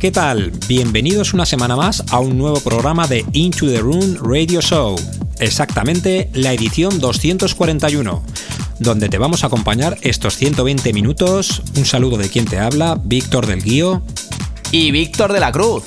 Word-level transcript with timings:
¿Qué 0.00 0.10
tal? 0.10 0.50
Bienvenidos 0.66 1.34
una 1.34 1.44
semana 1.44 1.76
más 1.76 2.02
a 2.10 2.20
un 2.20 2.38
nuevo 2.38 2.58
programa 2.60 3.06
de 3.06 3.22
Into 3.34 3.66
the 3.66 3.80
Room 3.80 4.16
Radio 4.22 4.62
Show. 4.62 4.96
Exactamente 5.38 6.30
la 6.32 6.54
edición 6.54 7.00
241, 7.00 8.22
donde 8.78 9.10
te 9.10 9.18
vamos 9.18 9.44
a 9.44 9.48
acompañar 9.48 9.98
estos 10.00 10.36
120 10.38 10.94
minutos. 10.94 11.62
Un 11.76 11.84
saludo 11.84 12.16
de 12.16 12.30
quien 12.30 12.46
te 12.46 12.58
habla, 12.58 12.98
Víctor 13.04 13.46
del 13.46 13.62
Guío. 13.62 14.02
Y 14.72 14.90
Víctor 14.90 15.34
de 15.34 15.40
la 15.40 15.52
Cruz 15.52 15.84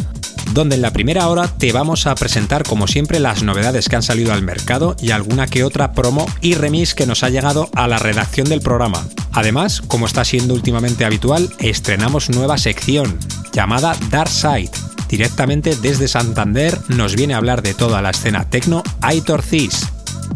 donde 0.52 0.76
en 0.76 0.84
la 0.84 0.94
primera 0.94 1.30
hora 1.30 1.48
te 1.48 1.72
vamos 1.72 2.06
a 2.06 2.14
presentar 2.14 2.64
como 2.64 2.86
siempre 2.86 3.20
las 3.20 3.42
novedades 3.42 3.90
que 3.90 3.96
han 3.96 4.04
salido 4.04 4.34
al 4.34 4.44
mercado 4.44 4.96
y 5.02 5.10
alguna 5.10 5.48
que 5.48 5.64
otra 5.64 5.94
promo 5.94 6.28
y 6.42 6.54
remix 6.54 6.94
que 6.94 7.08
nos 7.08 7.24
ha 7.24 7.30
llegado 7.30 7.72
a 7.74 7.88
la 7.88 7.98
redacción 7.98 8.48
del 8.48 8.62
programa. 8.62 9.08
Además, 9.32 9.82
como 9.82 10.06
está 10.06 10.24
siendo 10.24 10.54
últimamente 10.54 11.06
habitual, 11.06 11.50
estrenamos 11.58 12.30
nueva 12.30 12.60
sección 12.60 13.18
llamada 13.54 13.96
Dark 14.10 14.30
Side. 14.30 14.72
Directamente 15.08 15.76
desde 15.76 16.08
Santander 16.08 16.78
nos 16.90 17.16
viene 17.16 17.36
a 17.36 17.38
hablar 17.38 17.62
de 17.62 17.74
toda 17.74 18.02
la 18.02 18.10
escena 18.10 18.50
techno 18.50 18.84
Aitor 19.02 19.44
Cis, 19.44 19.88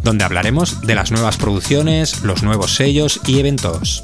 donde 0.04 0.24
hablaremos 0.24 0.82
de 0.82 0.96
las 0.96 1.12
nuevas 1.12 1.38
producciones, 1.38 2.22
los 2.24 2.44
nuevos 2.44 2.76
sellos 2.76 3.20
y 3.26 3.40
eventos. 3.40 4.04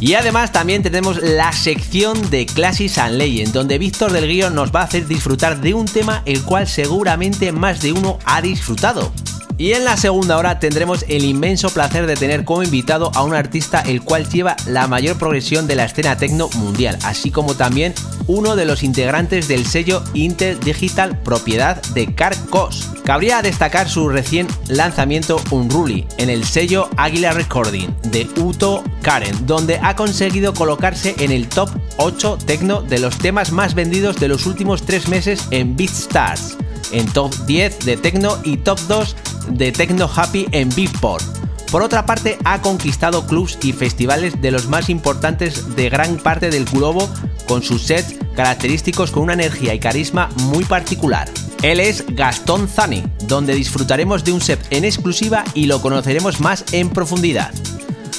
Y 0.00 0.14
además 0.14 0.50
también 0.50 0.82
tenemos 0.82 1.22
la 1.22 1.52
sección 1.52 2.30
de 2.30 2.46
Classics 2.46 2.96
and 2.96 3.16
Legends, 3.16 3.52
donde 3.52 3.78
Víctor 3.78 4.12
del 4.12 4.26
Guío 4.26 4.48
nos 4.48 4.74
va 4.74 4.80
a 4.80 4.84
hacer 4.84 5.06
disfrutar 5.06 5.60
de 5.60 5.74
un 5.74 5.84
tema 5.84 6.22
el 6.24 6.42
cual 6.42 6.66
seguramente 6.66 7.52
más 7.52 7.82
de 7.82 7.92
uno 7.92 8.18
ha 8.24 8.40
disfrutado. 8.40 9.12
Y 9.60 9.74
en 9.74 9.84
la 9.84 9.98
segunda 9.98 10.38
hora 10.38 10.58
tendremos 10.58 11.04
el 11.06 11.22
inmenso 11.22 11.68
placer 11.68 12.06
de 12.06 12.16
tener 12.16 12.46
como 12.46 12.62
invitado 12.62 13.12
a 13.14 13.22
un 13.22 13.34
artista 13.34 13.82
el 13.82 14.00
cual 14.00 14.26
lleva 14.26 14.56
la 14.64 14.86
mayor 14.86 15.18
progresión 15.18 15.66
de 15.66 15.76
la 15.76 15.84
escena 15.84 16.16
techno 16.16 16.48
mundial, 16.54 16.98
así 17.04 17.30
como 17.30 17.54
también 17.54 17.92
uno 18.26 18.56
de 18.56 18.64
los 18.64 18.82
integrantes 18.82 19.48
del 19.48 19.66
sello 19.66 20.02
Inter 20.14 20.58
Digital 20.60 21.18
propiedad 21.18 21.82
de 21.92 22.14
Carcos. 22.14 22.88
Cabría 23.04 23.42
destacar 23.42 23.90
su 23.90 24.08
recién 24.08 24.46
lanzamiento 24.68 25.42
Unruly 25.50 26.06
en 26.16 26.30
el 26.30 26.44
sello 26.44 26.88
Águila 26.96 27.32
Recording 27.32 27.88
de 28.04 28.26
Uto 28.38 28.82
Karen, 29.02 29.46
donde 29.46 29.78
ha 29.82 29.89
conseguido 29.96 30.54
colocarse 30.54 31.14
en 31.18 31.32
el 31.32 31.48
top 31.48 31.70
8 31.96 32.38
techno 32.46 32.82
de 32.82 32.98
los 32.98 33.18
temas 33.18 33.52
más 33.52 33.74
vendidos 33.74 34.16
de 34.16 34.28
los 34.28 34.46
últimos 34.46 34.82
3 34.82 35.08
meses 35.08 35.46
en 35.50 35.76
BeatStars 35.76 36.56
en 36.92 37.06
top 37.12 37.34
10 37.46 37.80
de 37.80 37.96
techno 37.96 38.38
y 38.44 38.58
top 38.58 38.78
2 38.88 39.16
de 39.50 39.72
Techno 39.72 40.10
Happy 40.14 40.46
en 40.52 40.68
Beatport. 40.70 41.24
Por 41.70 41.82
otra 41.82 42.04
parte, 42.04 42.36
ha 42.44 42.60
conquistado 42.62 43.26
clubs 43.26 43.58
y 43.62 43.72
festivales 43.72 44.40
de 44.42 44.50
los 44.50 44.66
más 44.66 44.90
importantes 44.90 45.76
de 45.76 45.88
gran 45.88 46.16
parte 46.16 46.50
del 46.50 46.64
globo 46.64 47.08
con 47.46 47.62
sus 47.62 47.82
sets 47.82 48.16
característicos 48.34 49.10
con 49.10 49.24
una 49.24 49.34
energía 49.34 49.74
y 49.74 49.78
carisma 49.78 50.30
muy 50.36 50.64
particular. 50.64 51.28
Él 51.62 51.78
es 51.78 52.04
Gastón 52.08 52.68
Zani, 52.68 53.04
donde 53.26 53.54
disfrutaremos 53.54 54.24
de 54.24 54.32
un 54.32 54.40
set 54.40 54.60
en 54.70 54.84
exclusiva 54.84 55.44
y 55.54 55.66
lo 55.66 55.80
conoceremos 55.80 56.40
más 56.40 56.64
en 56.72 56.90
profundidad. 56.90 57.52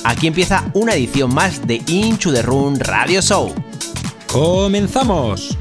Aquí 0.03 0.27
empieza 0.27 0.69
una 0.73 0.93
edición 0.93 1.33
más 1.33 1.65
de 1.67 1.81
Into 1.87 2.33
the 2.33 2.41
Room 2.41 2.77
Radio 2.79 3.21
Show. 3.21 3.53
¡Comenzamos! 4.31 5.60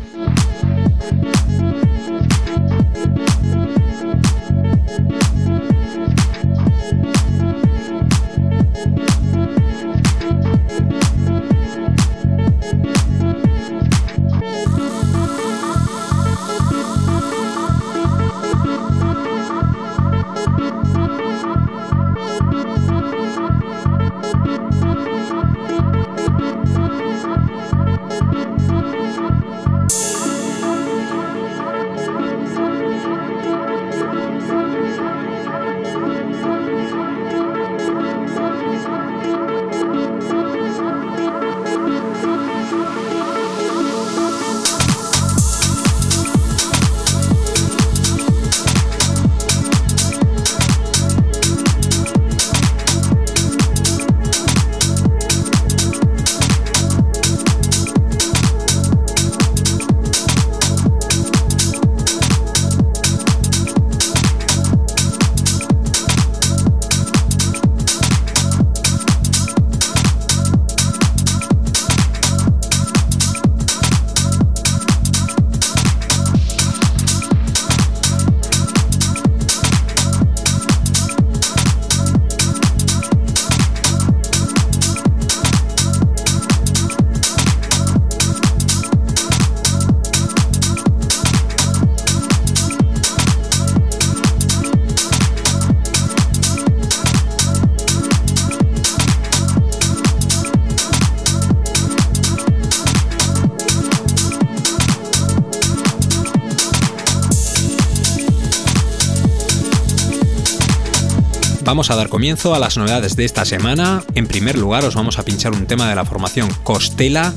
Vamos 111.81 111.93
a 111.93 111.97
dar 111.97 112.11
comienzo 112.11 112.55
a 112.55 112.59
las 112.59 112.77
novedades 112.77 113.17
de 113.17 113.25
esta 113.25 113.47
semana. 113.47 114.05
En 114.15 114.27
primer 114.27 114.59
lugar 114.59 114.85
os 114.85 114.95
vamos 114.95 115.19
a 115.19 115.23
pinchar 115.23 115.53
un 115.53 115.65
tema 115.65 115.89
de 115.89 115.95
la 115.95 116.05
formación 116.05 116.51
Costela. 116.63 117.33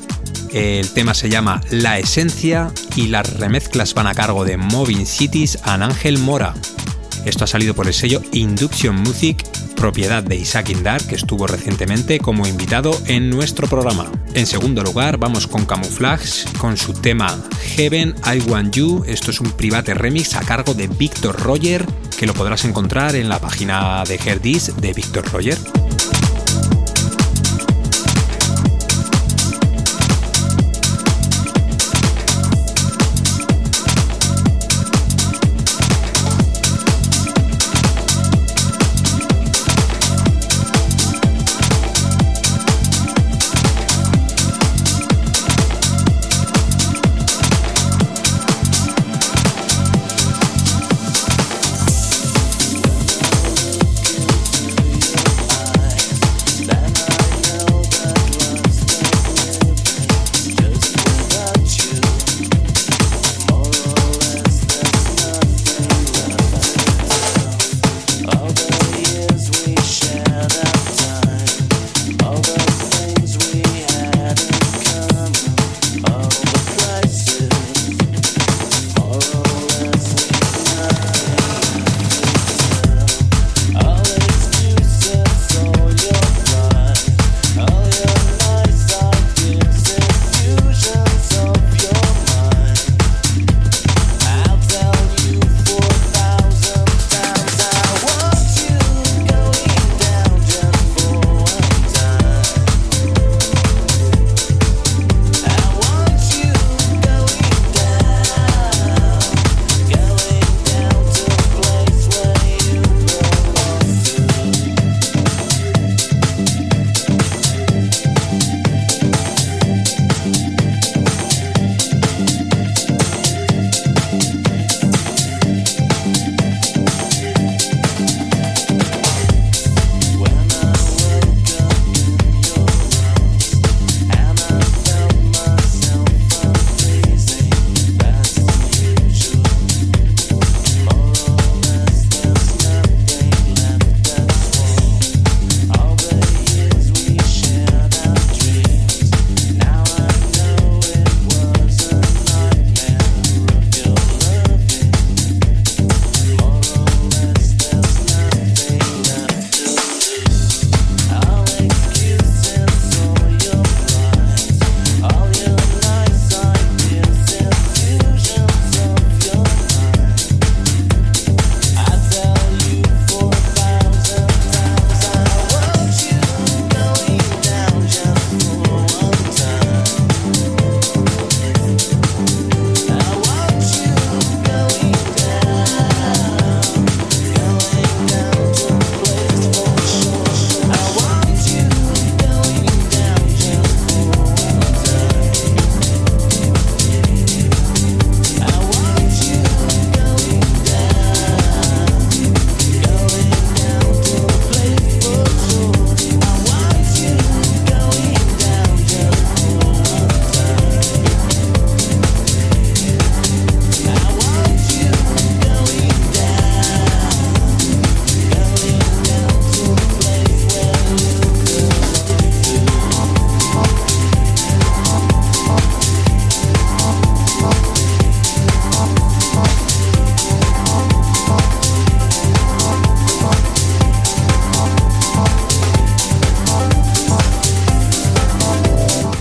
El 0.51 0.89
tema 0.89 1.13
se 1.13 1.29
llama 1.29 1.61
La 1.71 1.97
Esencia 1.97 2.69
y 2.97 3.07
las 3.07 3.39
remezclas 3.39 3.93
van 3.93 4.07
a 4.07 4.13
cargo 4.13 4.43
de 4.43 4.57
Moving 4.57 5.05
Cities 5.05 5.59
and 5.63 5.83
Ángel 5.83 6.17
Mora. 6.17 6.53
Esto 7.23 7.45
ha 7.45 7.47
salido 7.47 7.73
por 7.73 7.87
el 7.87 7.93
sello 7.93 8.21
Induction 8.33 8.97
Music, 8.97 9.47
propiedad 9.77 10.21
de 10.21 10.35
Isaac 10.35 10.71
Indar, 10.71 11.01
que 11.01 11.15
estuvo 11.15 11.47
recientemente 11.47 12.19
como 12.19 12.45
invitado 12.45 12.91
en 13.05 13.29
nuestro 13.29 13.69
programa. 13.69 14.11
En 14.33 14.45
segundo 14.45 14.83
lugar, 14.83 15.17
vamos 15.17 15.47
con 15.47 15.65
Camouflage, 15.65 16.43
con 16.57 16.75
su 16.75 16.91
tema 16.91 17.33
Heaven 17.77 18.13
I 18.25 18.41
Want 18.49 18.75
You. 18.75 19.05
Esto 19.07 19.31
es 19.31 19.39
un 19.39 19.51
private 19.51 19.93
remix 19.93 20.35
a 20.35 20.41
cargo 20.41 20.73
de 20.73 20.87
Victor 20.87 21.39
Roger, 21.39 21.85
que 22.15 22.25
lo 22.25 22.33
podrás 22.33 22.65
encontrar 22.65 23.15
en 23.15 23.29
la 23.29 23.39
página 23.39 24.03
de 24.03 24.15
Herdis 24.15 24.75
de 24.77 24.93
Victor 24.93 25.25
Roger. 25.31 25.57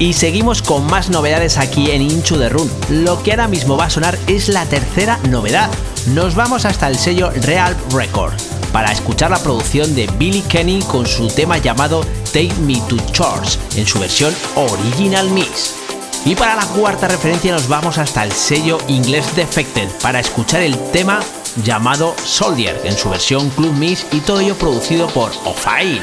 Y 0.02 0.14
seguimos 0.14 0.62
con 0.62 0.85
más 0.87 1.11
novedades 1.11 1.59
aquí 1.59 1.92
en 1.92 2.02
Inchu 2.02 2.37
de 2.37 2.49
Run. 2.49 2.68
Lo 2.90 3.23
que 3.23 3.30
ahora 3.30 3.47
mismo 3.47 3.76
va 3.76 3.85
a 3.85 3.90
sonar 3.90 4.18
es 4.26 4.49
la 4.49 4.66
tercera 4.66 5.21
novedad. 5.30 5.71
Nos 6.09 6.35
vamos 6.35 6.64
hasta 6.64 6.88
el 6.88 6.99
sello 6.99 7.30
Real 7.30 7.76
Record 7.92 8.32
para 8.73 8.90
escuchar 8.90 9.30
la 9.30 9.40
producción 9.40 9.94
de 9.94 10.09
Billy 10.18 10.40
Kenny 10.40 10.80
con 10.90 11.06
su 11.06 11.28
tema 11.28 11.59
llamado 11.59 12.04
Take 12.32 12.52
Me 12.66 12.80
to 12.88 12.97
Church 13.12 13.56
en 13.76 13.87
su 13.87 14.00
versión 14.00 14.35
Original 14.56 15.30
Mix. 15.30 15.76
Y 16.25 16.35
para 16.35 16.56
la 16.56 16.66
cuarta 16.66 17.06
referencia 17.06 17.52
nos 17.52 17.68
vamos 17.68 17.97
hasta 17.99 18.25
el 18.25 18.32
sello 18.32 18.78
inglés 18.88 19.37
Defected 19.37 19.88
para 20.02 20.18
escuchar 20.18 20.62
el 20.62 20.76
tema 20.90 21.21
llamado 21.62 22.16
Soldier 22.25 22.80
en 22.82 22.97
su 22.99 23.09
versión 23.09 23.50
Club 23.50 23.75
Mix 23.75 24.04
y 24.11 24.18
todo 24.18 24.40
ello 24.40 24.56
producido 24.56 25.06
por 25.11 25.30
Ofail. 25.44 26.02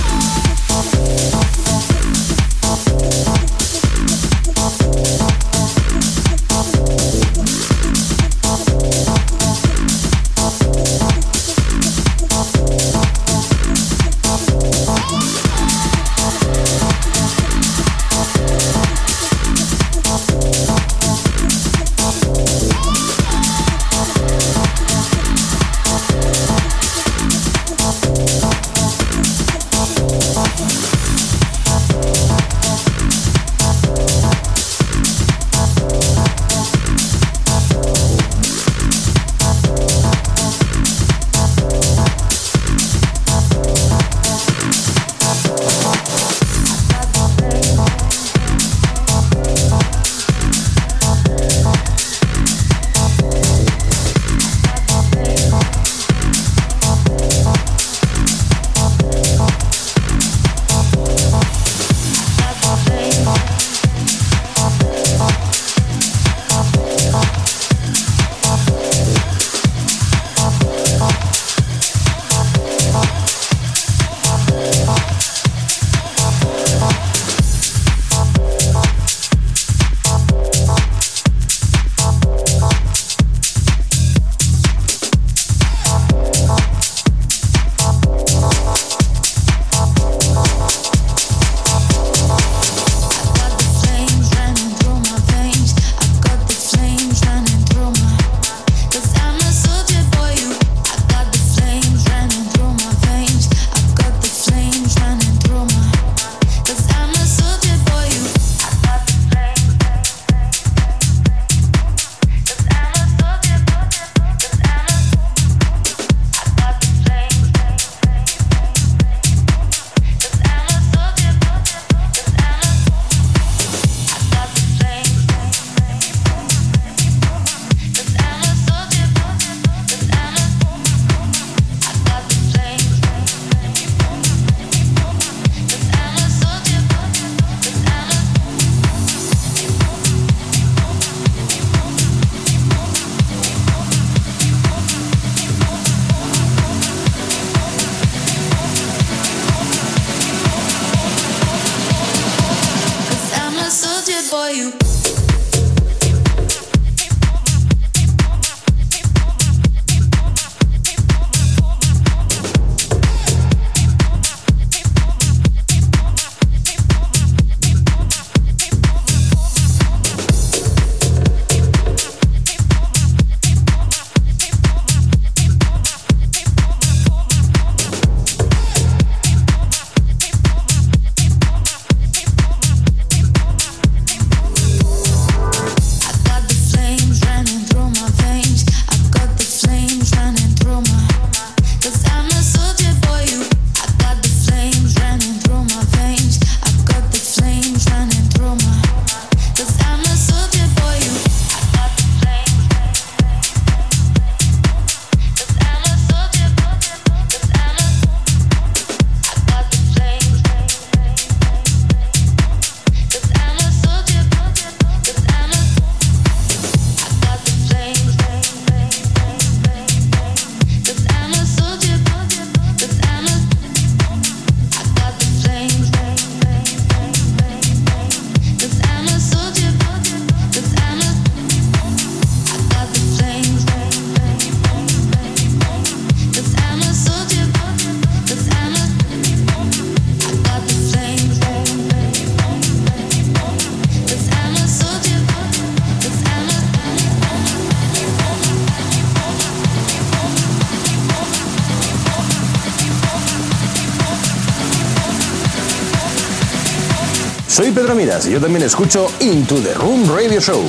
Yo 258.31 258.39
también 258.39 258.63
escucho 258.63 259.07
Into 259.19 259.55
the 259.55 259.73
Room 259.73 260.09
Radio 260.09 260.39
Show. 260.39 260.63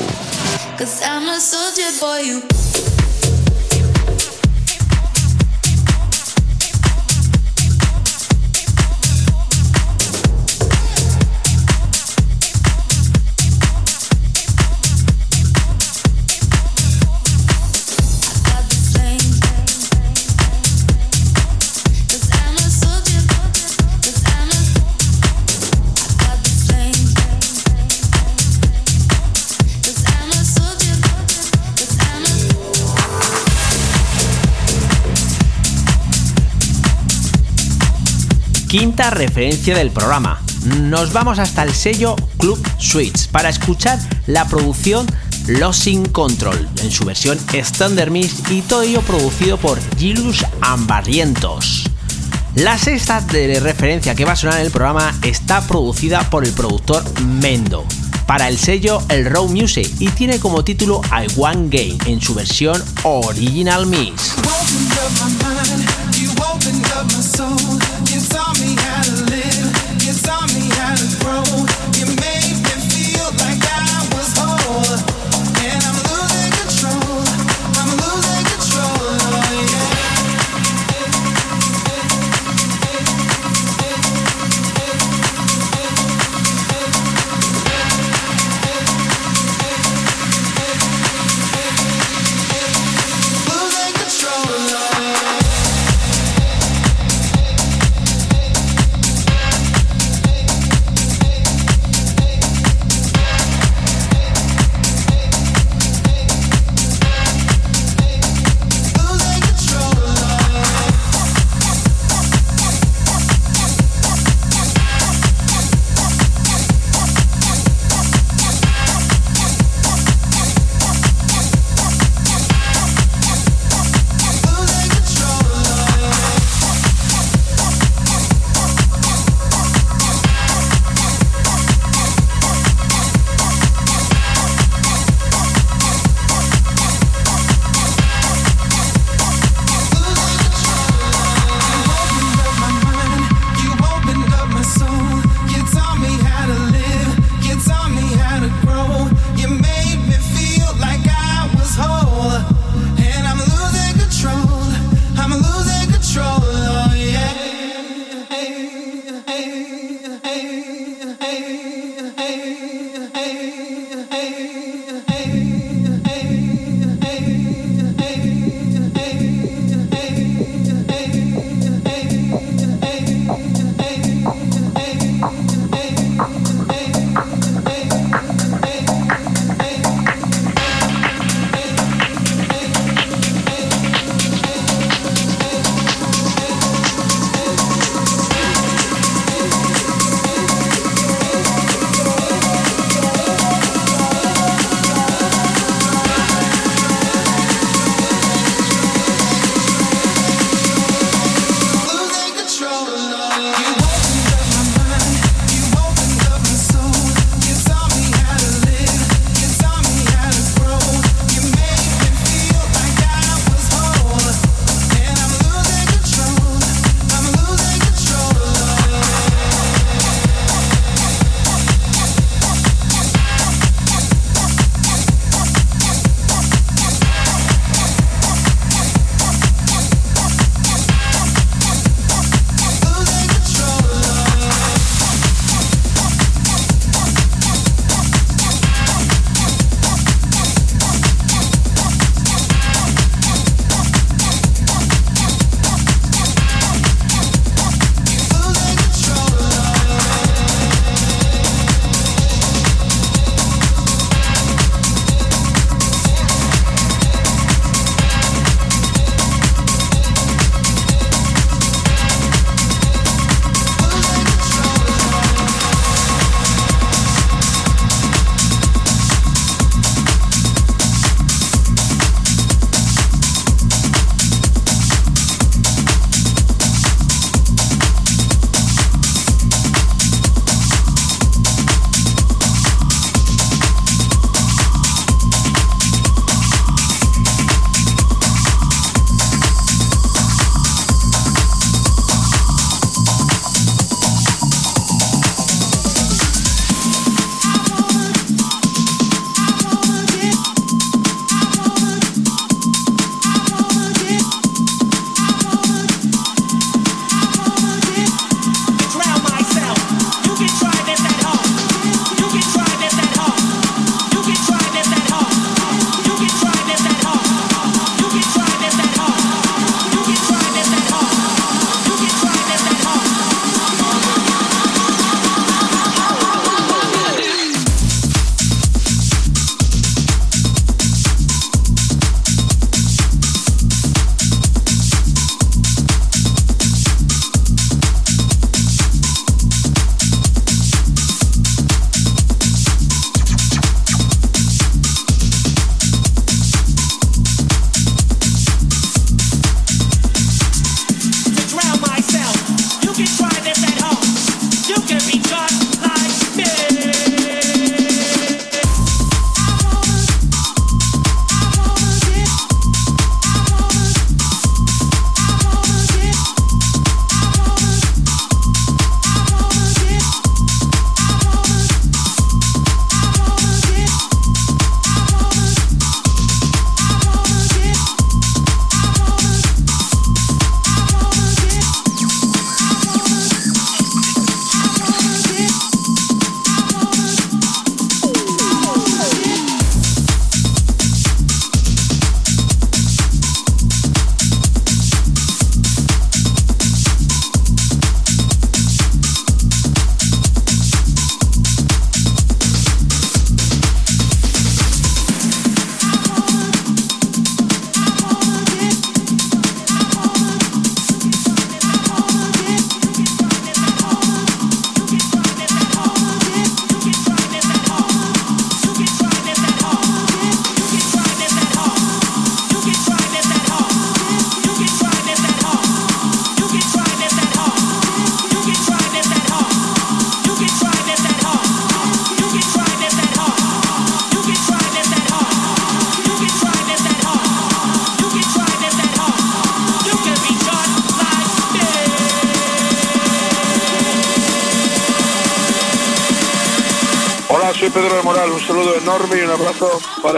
Quinta 38.72 39.10
referencia 39.10 39.76
del 39.76 39.90
programa. 39.90 40.40
Nos 40.80 41.12
vamos 41.12 41.38
hasta 41.38 41.62
el 41.62 41.74
sello 41.74 42.16
Club 42.38 42.58
Suites 42.78 43.26
para 43.26 43.50
escuchar 43.50 43.98
la 44.26 44.46
producción 44.46 45.06
Losing 45.46 46.06
Control 46.06 46.70
en 46.82 46.90
su 46.90 47.04
versión 47.04 47.38
Standard 47.52 48.10
Mix 48.10 48.50
y 48.50 48.62
todo 48.62 48.80
ello 48.80 49.02
producido 49.02 49.58
por 49.58 49.78
Gilus 49.98 50.46
Ambarrientos. 50.62 51.84
La 52.54 52.78
sexta 52.78 53.20
de 53.20 53.60
referencia 53.60 54.14
que 54.14 54.24
va 54.24 54.32
a 54.32 54.36
sonar 54.36 54.60
en 54.60 54.64
el 54.64 54.72
programa 54.72 55.14
está 55.22 55.60
producida 55.66 56.30
por 56.30 56.46
el 56.46 56.54
productor 56.54 57.04
Mendo 57.20 57.84
para 58.26 58.48
el 58.48 58.56
sello 58.56 59.02
El 59.10 59.26
Raw 59.26 59.48
Music 59.48 59.86
y 59.98 60.08
tiene 60.08 60.40
como 60.40 60.64
título 60.64 61.02
I 61.10 61.30
Want 61.36 61.70
Game 61.70 61.98
en 62.06 62.22
su 62.22 62.32
versión 62.32 62.82
Original 63.02 63.84
Mix. 63.84 64.31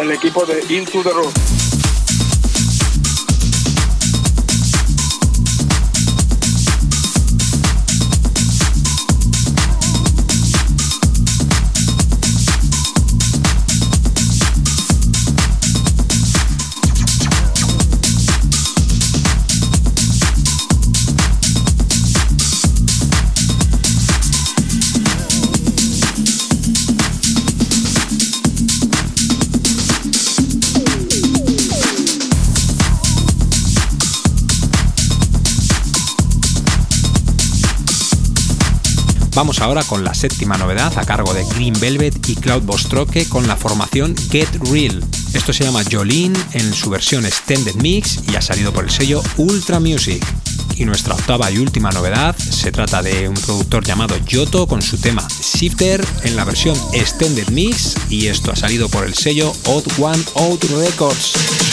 El 0.04 0.12
equipo 0.12 0.44
de 0.44 0.60
Into 0.68 1.02
the 1.02 1.10
Road. 1.10 1.43
Ahora 39.64 39.82
con 39.82 40.04
la 40.04 40.12
séptima 40.12 40.58
novedad 40.58 40.92
a 40.98 41.06
cargo 41.06 41.32
de 41.32 41.42
Green 41.54 41.72
Velvet 41.80 42.28
y 42.28 42.34
Cloud 42.34 42.64
Bostroque 42.64 43.26
con 43.26 43.48
la 43.48 43.56
formación 43.56 44.14
Get 44.30 44.48
Real. 44.70 45.02
Esto 45.32 45.54
se 45.54 45.64
llama 45.64 45.82
Jolene 45.90 46.38
en 46.52 46.74
su 46.74 46.90
versión 46.90 47.24
Extended 47.24 47.74
Mix 47.76 48.20
y 48.30 48.36
ha 48.36 48.42
salido 48.42 48.74
por 48.74 48.84
el 48.84 48.90
sello 48.90 49.22
Ultra 49.38 49.80
Music. 49.80 50.22
Y 50.76 50.84
nuestra 50.84 51.14
octava 51.14 51.50
y 51.50 51.56
última 51.58 51.90
novedad 51.92 52.36
se 52.36 52.72
trata 52.72 53.00
de 53.00 53.26
un 53.26 53.36
productor 53.36 53.84
llamado 53.84 54.14
Yoto 54.26 54.66
con 54.66 54.82
su 54.82 54.98
tema 54.98 55.26
Shifter 55.40 56.04
en 56.24 56.36
la 56.36 56.44
versión 56.44 56.76
Extended 56.92 57.48
Mix 57.48 57.94
y 58.10 58.26
esto 58.26 58.52
ha 58.52 58.56
salido 58.56 58.90
por 58.90 59.06
el 59.06 59.14
sello 59.14 59.50
Odd 59.64 59.86
One 59.98 60.22
Out 60.34 60.64
Records. 60.64 61.63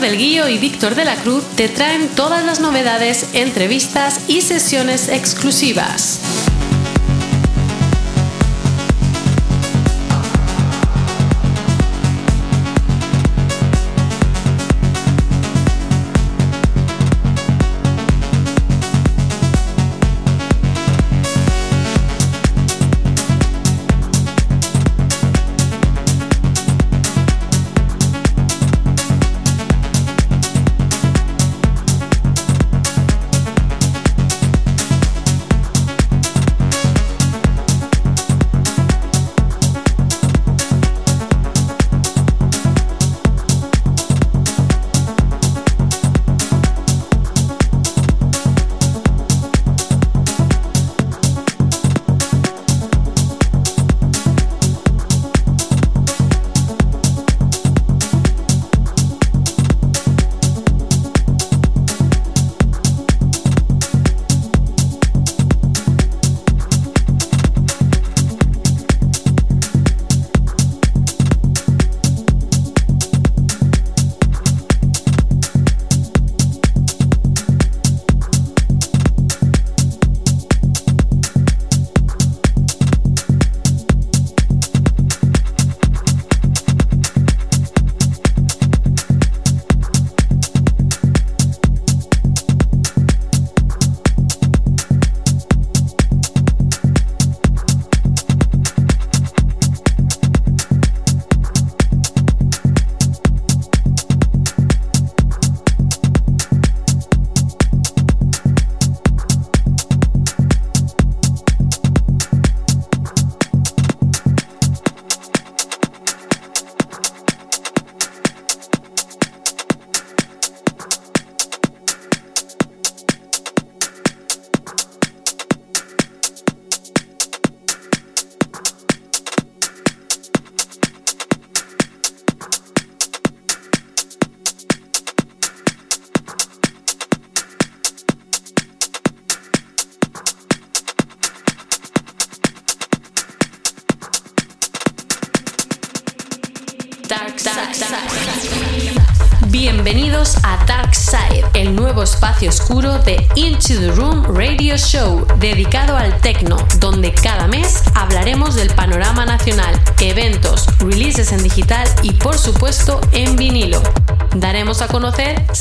Del 0.00 0.16
Guío 0.16 0.48
y 0.48 0.58
Víctor 0.58 0.94
de 0.94 1.04
la 1.04 1.16
Cruz 1.16 1.44
te 1.56 1.68
traen 1.68 2.08
todas 2.10 2.44
las 2.44 2.60
novedades, 2.60 3.26
entrevistas 3.32 4.20
y 4.28 4.42
sesiones 4.42 5.08
exclusivas. 5.08 6.20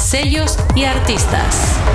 sellos 0.08 0.58
y 0.74 0.86
artistas. 0.86 1.87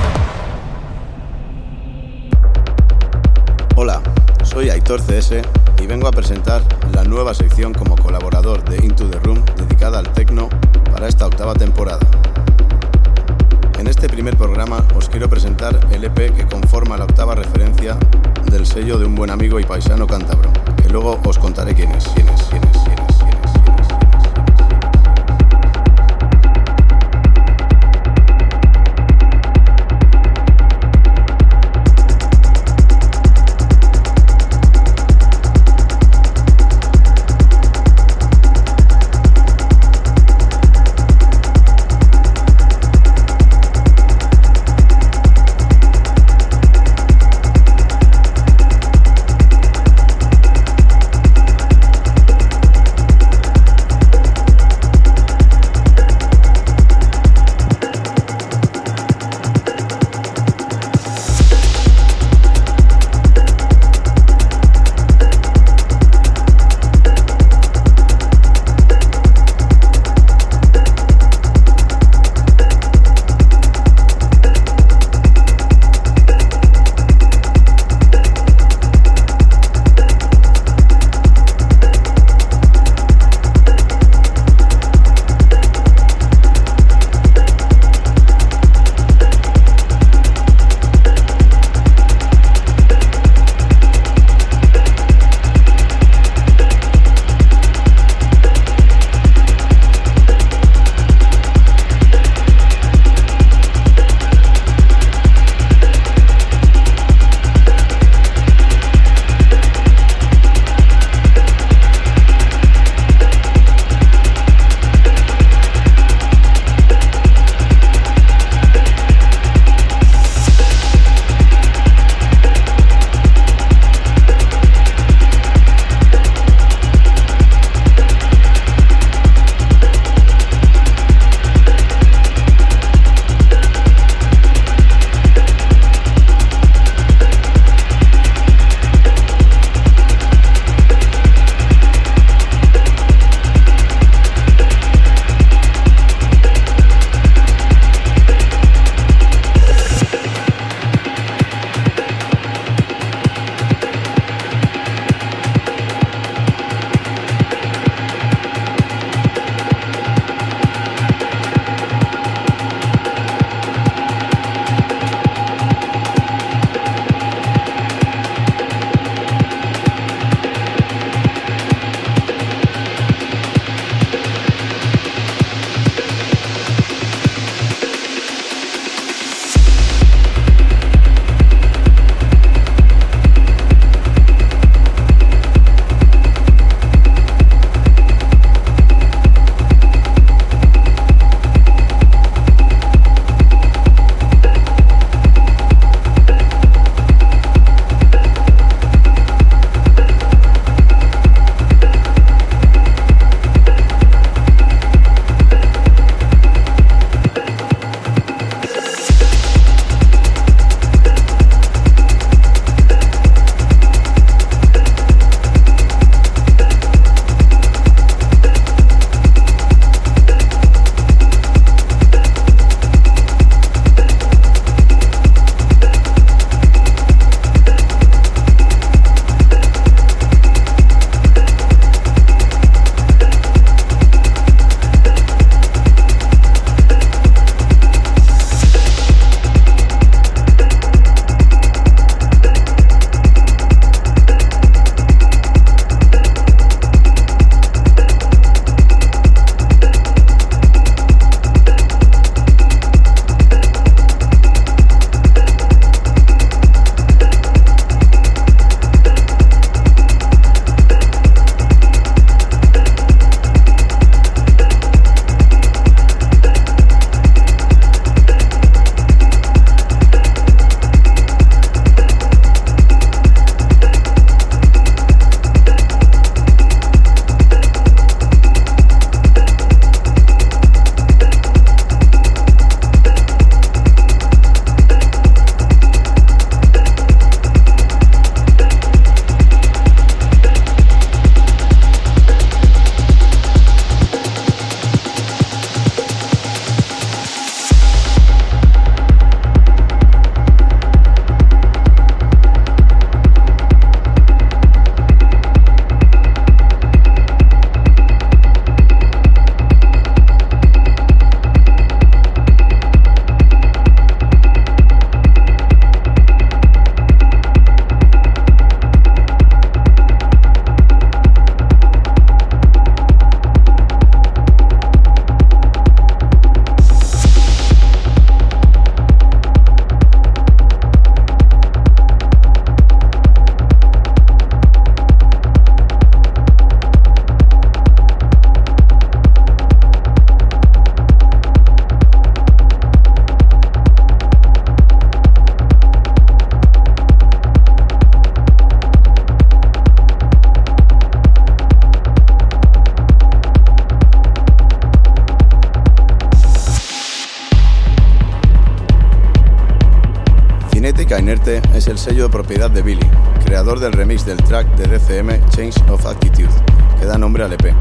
Sello 362.03 362.25
de 362.25 362.31
propiedad 362.31 362.69
de 362.69 362.83
Billy, 362.83 363.09
creador 363.45 363.79
del 363.79 363.93
remix 363.93 364.27
del 364.27 364.37
track 364.39 364.67
de 364.75 364.89
DCM 364.89 365.49
Change 365.51 365.89
of 365.89 366.05
Attitude, 366.05 366.51
que 366.99 367.07
da 367.07 367.17
nombre 367.17 367.45
al 367.45 367.53
EP. 367.53 367.73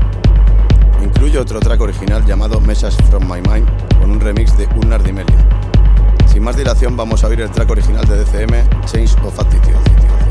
Incluye 1.03 1.39
otro 1.39 1.59
track 1.59 1.81
original 1.81 2.23
llamado 2.23 2.61
Message 2.61 3.01
from 3.09 3.23
My 3.23 3.41
Mind, 3.41 3.67
con 3.99 4.11
un 4.11 4.19
remix 4.19 4.55
de 4.59 4.67
Unnar 4.75 5.01
Dimelia. 5.01 5.43
Sin 6.31 6.43
más 6.43 6.55
dilación, 6.55 6.95
vamos 6.95 7.23
a 7.23 7.27
oír 7.29 7.41
el 7.41 7.49
track 7.49 7.71
original 7.71 8.05
de 8.05 8.23
DCM 8.23 8.85
Change 8.85 9.15
of 9.25 9.39
Attitude. 9.39 10.30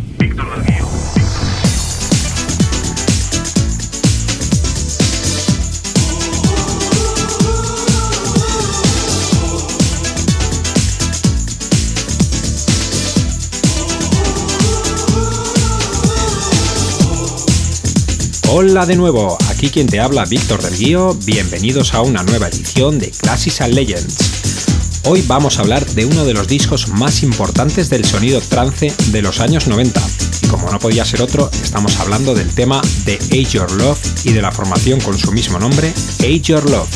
Hola 18.53 18.85
de 18.85 18.97
nuevo, 18.97 19.37
aquí 19.47 19.69
quien 19.69 19.87
te 19.87 20.01
habla 20.01 20.25
Víctor 20.25 20.61
del 20.61 20.77
Guío, 20.77 21.17
bienvenidos 21.23 21.93
a 21.93 22.01
una 22.01 22.21
nueva 22.21 22.49
edición 22.49 22.99
de 22.99 23.09
Classics 23.09 23.61
and 23.61 23.73
Legends. 23.73 24.17
Hoy 25.05 25.23
vamos 25.25 25.57
a 25.57 25.61
hablar 25.61 25.85
de 25.85 26.05
uno 26.05 26.25
de 26.25 26.33
los 26.33 26.49
discos 26.49 26.89
más 26.89 27.23
importantes 27.23 27.89
del 27.89 28.03
sonido 28.03 28.41
trance 28.41 28.93
de 29.13 29.21
los 29.21 29.39
años 29.39 29.67
90. 29.67 30.01
Y 30.43 30.47
como 30.47 30.69
no 30.69 30.79
podía 30.79 31.05
ser 31.05 31.21
otro, 31.21 31.49
estamos 31.63 31.97
hablando 32.01 32.35
del 32.35 32.53
tema 32.53 32.81
de 33.05 33.13
Age 33.27 33.53
Your 33.53 33.71
Love 33.71 34.25
y 34.25 34.33
de 34.33 34.41
la 34.41 34.51
formación 34.51 34.99
con 34.99 35.17
su 35.17 35.31
mismo 35.31 35.57
nombre, 35.57 35.93
Age 36.19 36.41
Your 36.41 36.69
Love. 36.69 36.89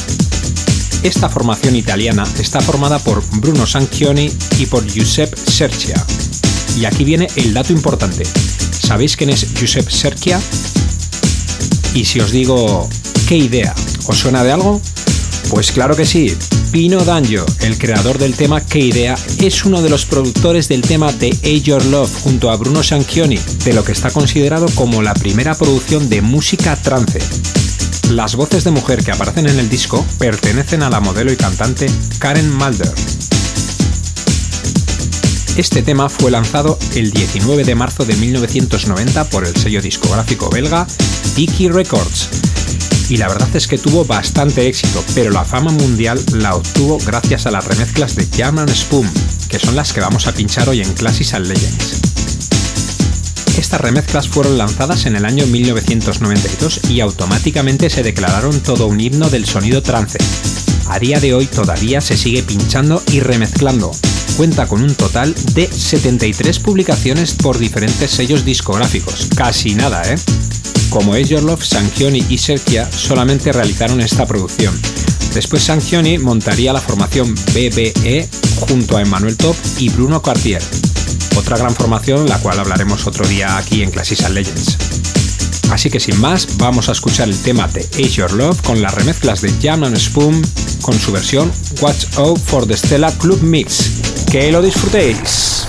Esta 1.04 1.30
formación 1.30 1.78
italiana 1.78 2.28
está 2.38 2.60
formada 2.60 3.00
por 3.00 3.24
Bruno 3.40 3.66
Sanchioni 3.66 4.30
y 4.60 4.66
por 4.66 4.86
Giuseppe 4.86 5.38
Sercia. 5.38 6.06
Y 6.78 6.84
aquí 6.84 7.06
viene 7.06 7.28
el 7.38 7.54
dato 7.54 7.72
importante. 7.72 8.26
¿Sabéis 8.26 9.16
quién 9.16 9.30
es 9.30 9.54
Giuseppe 9.54 9.90
Sercia? 9.90 10.38
Y 11.96 12.04
si 12.04 12.20
os 12.20 12.32
digo, 12.32 12.90
¿qué 13.26 13.38
idea? 13.38 13.74
¿Os 14.08 14.18
suena 14.18 14.44
de 14.44 14.52
algo? 14.52 14.82
Pues 15.50 15.72
claro 15.72 15.96
que 15.96 16.06
sí. 16.06 16.36
Pino 16.70 17.06
Danjo, 17.06 17.46
el 17.62 17.78
creador 17.78 18.18
del 18.18 18.36
tema 18.36 18.60
¿Qué 18.60 18.80
idea? 18.80 19.16
es 19.40 19.64
uno 19.64 19.82
de 19.82 19.90
los 19.90 20.06
productores 20.06 20.68
del 20.68 20.82
tema 20.82 21.14
de 21.14 21.30
Age 21.30 21.62
Your 21.62 21.86
Love 21.86 22.14
junto 22.22 22.52
a 22.52 22.58
Bruno 22.58 22.84
Sanchioni, 22.84 23.40
de 23.64 23.72
lo 23.72 23.86
que 23.86 23.94
está 23.94 24.12
considerado 24.12 24.66
como 24.76 25.02
la 25.02 25.14
primera 25.14 25.56
producción 25.56 26.10
de 26.10 26.22
música 26.22 26.76
trance. 26.76 27.20
Las 28.10 28.36
voces 28.36 28.66
de 28.66 28.72
mujer 28.72 29.02
que 29.02 29.12
aparecen 29.12 29.48
en 29.48 29.58
el 29.58 29.70
disco 29.70 30.06
pertenecen 30.20 30.84
a 30.84 30.90
la 30.90 31.00
modelo 31.00 31.32
y 31.32 31.38
cantante 31.38 31.88
Karen 32.20 32.54
Mulder. 32.54 32.94
Este 35.56 35.82
tema 35.82 36.10
fue 36.10 36.30
lanzado 36.30 36.78
el 36.96 37.12
19 37.12 37.64
de 37.64 37.76
marzo 37.76 38.04
de 38.04 38.18
1990 38.18 39.30
por 39.30 39.46
el 39.46 39.56
sello 39.56 39.82
discográfico 39.82 40.50
belga 40.50 40.86
Dicky 41.36 41.70
Records. 41.70 42.30
Y 43.10 43.18
la 43.18 43.28
verdad 43.28 43.50
es 43.54 43.68
que 43.68 43.78
tuvo 43.78 44.04
bastante 44.06 44.68
éxito, 44.68 45.04
pero 45.14 45.32
la 45.32 45.46
fama 45.46 45.72
mundial 45.72 46.22
la 46.34 46.56
obtuvo 46.56 46.98
gracias 47.06 47.46
a 47.46 47.52
las 47.52 47.66
remezclas 47.66 48.16
de 48.16 48.28
German 48.34 48.68
Spoon, 48.70 49.10
que 49.48 49.60
son 49.60 49.76
las 49.76 49.94
que 49.94 50.02
vamos 50.02 50.28
a 50.28 50.34
pinchar 50.34 50.68
hoy 50.70 50.82
en 50.82 50.92
Classics 50.94 51.34
and 51.34 51.48
Legends. 51.48 52.02
Estas 53.58 53.80
remezclas 53.82 54.28
fueron 54.28 54.58
lanzadas 54.58 55.06
en 55.06 55.16
el 55.16 55.26
año 55.26 55.46
1992 55.48 56.90
y 56.90 57.00
automáticamente 57.00 57.90
se 57.90 58.04
declararon 58.04 58.60
todo 58.62 58.88
un 58.88 59.00
himno 59.00 59.30
del 59.30 59.46
sonido 59.46 59.82
trance. 59.82 60.18
A 60.88 61.00
día 61.00 61.20
de 61.20 61.34
hoy 61.34 61.46
todavía 61.48 62.02
se 62.02 62.18
sigue 62.18 62.44
pinchando 62.44 63.02
y 63.12 63.20
remezclando, 63.20 63.92
cuenta 64.38 64.68
con 64.68 64.84
un 64.84 64.94
total 64.94 65.34
de 65.54 65.72
73 65.72 66.60
publicaciones 66.60 67.34
por 67.34 67.58
diferentes 67.58 68.12
sellos 68.12 68.46
discográficos. 68.46 69.28
Casi 69.36 69.74
nada, 69.74 70.04
¿eh? 70.12 70.16
Como 70.96 71.14
Love, 71.14 71.62
Sanchioni 71.62 72.24
y 72.30 72.38
Serkia 72.38 72.90
solamente 72.90 73.52
realizaron 73.52 74.00
esta 74.00 74.26
producción. 74.26 74.74
Después 75.34 75.62
Sanchioni 75.62 76.18
montaría 76.20 76.72
la 76.72 76.80
formación 76.80 77.36
BBE 77.36 78.30
junto 78.62 78.96
a 78.96 79.02
Emmanuel 79.02 79.36
Top 79.36 79.58
y 79.78 79.90
Bruno 79.90 80.22
Cartier. 80.22 80.62
Otra 81.36 81.58
gran 81.58 81.76
formación, 81.76 82.30
la 82.30 82.40
cual 82.40 82.62
hablaremos 82.62 83.06
otro 83.08 83.28
día 83.28 83.58
aquí 83.58 83.84
en 83.84 83.92
Classics 83.92 84.24
and 84.24 84.36
Legends. 84.36 84.78
Así 85.70 85.90
que 85.90 86.00
sin 86.00 86.18
más, 86.22 86.48
vamos 86.60 86.88
a 86.88 86.94
escuchar 86.94 87.28
el 87.28 87.38
tema 87.40 87.68
de 87.68 87.82
Age 87.82 88.12
Your 88.12 88.32
Love 88.32 88.62
con 88.62 88.82
las 88.82 88.94
remezclas 88.94 89.42
de 89.42 89.52
Jam 89.62 89.84
and 89.84 89.98
Spoon 89.98 90.42
con 90.82 90.98
su 90.98 91.12
versión 91.12 91.52
Watch 91.82 92.06
Out 92.16 92.40
for 92.40 92.66
the 92.66 92.78
Stella 92.78 93.12
Club 93.18 93.42
Mix. 93.42 93.92
Que 94.32 94.50
lo 94.50 94.62
disfrutéis. 94.62 95.68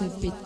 Body, 0.00 0.26
your 0.26 0.45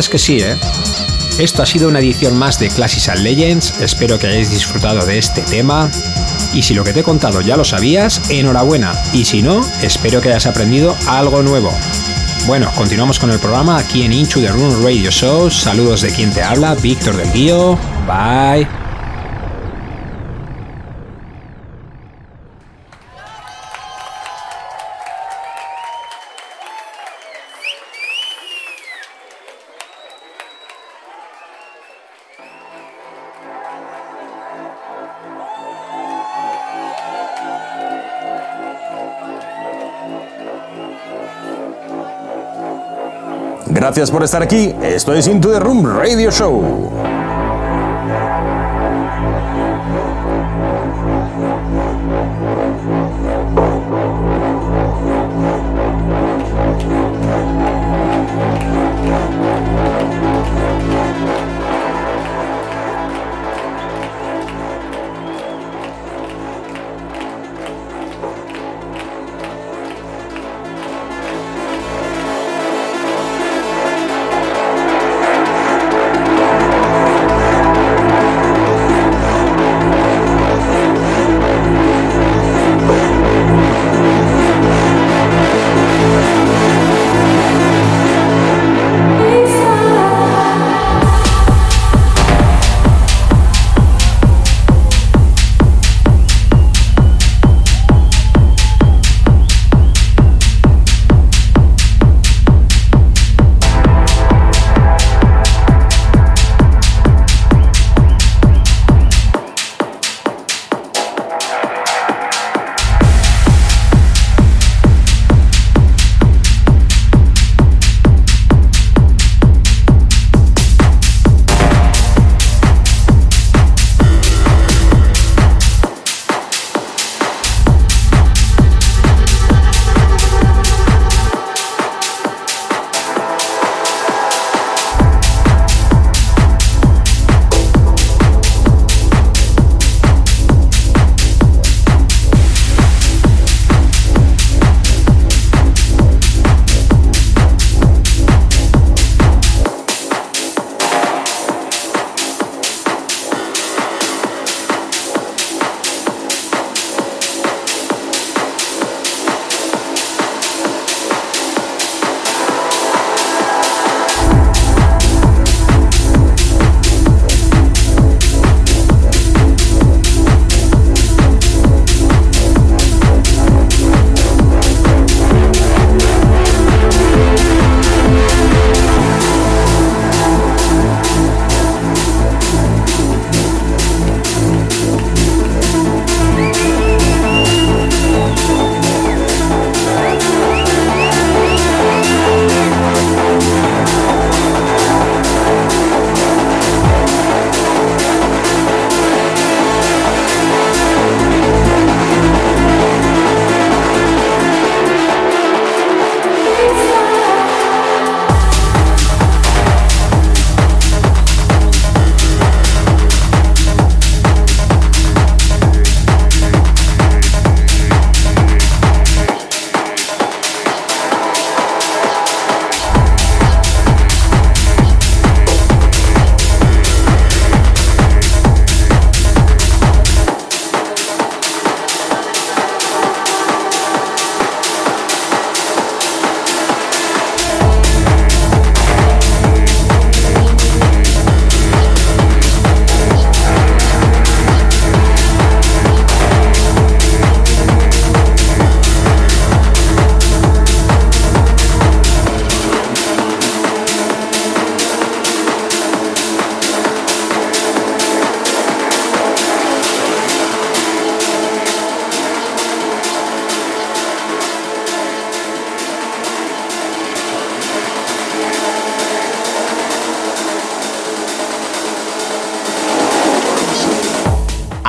es 0.00 0.08
que 0.08 0.18
sí, 0.18 0.38
¿eh? 0.40 0.56
Esto 1.38 1.62
ha 1.62 1.66
sido 1.66 1.88
una 1.88 2.00
edición 2.00 2.36
más 2.36 2.58
de 2.58 2.68
Classics 2.68 3.08
and 3.08 3.20
Legends, 3.20 3.74
espero 3.80 4.18
que 4.18 4.26
hayáis 4.26 4.50
disfrutado 4.50 5.04
de 5.04 5.18
este 5.18 5.42
tema. 5.42 5.90
Y 6.52 6.62
si 6.62 6.74
lo 6.74 6.84
que 6.84 6.92
te 6.92 7.00
he 7.00 7.02
contado 7.02 7.40
ya 7.40 7.56
lo 7.56 7.64
sabías, 7.64 8.30
enhorabuena. 8.30 8.92
Y 9.12 9.24
si 9.24 9.42
no, 9.42 9.60
espero 9.82 10.20
que 10.20 10.30
hayas 10.30 10.46
aprendido 10.46 10.96
algo 11.06 11.42
nuevo. 11.42 11.72
Bueno, 12.46 12.70
continuamos 12.74 13.18
con 13.18 13.30
el 13.30 13.38
programa 13.38 13.78
aquí 13.78 14.02
en 14.04 14.12
Into 14.12 14.40
the 14.40 14.48
Room 14.48 14.82
Radio 14.82 15.10
Show. 15.10 15.50
Saludos 15.50 16.02
de 16.02 16.10
quien 16.10 16.32
te 16.32 16.42
habla, 16.42 16.74
Víctor 16.74 17.16
del 17.16 17.32
Guío. 17.32 17.78
Bye. 18.06 18.85
Gracias 43.96 44.10
por 44.10 44.22
estar 44.24 44.42
aquí. 44.42 44.74
Esto 44.82 45.14
es 45.14 45.26
Into 45.26 45.50
the 45.50 45.58
Room 45.58 45.86
Radio 45.86 46.30
Show. 46.30 47.15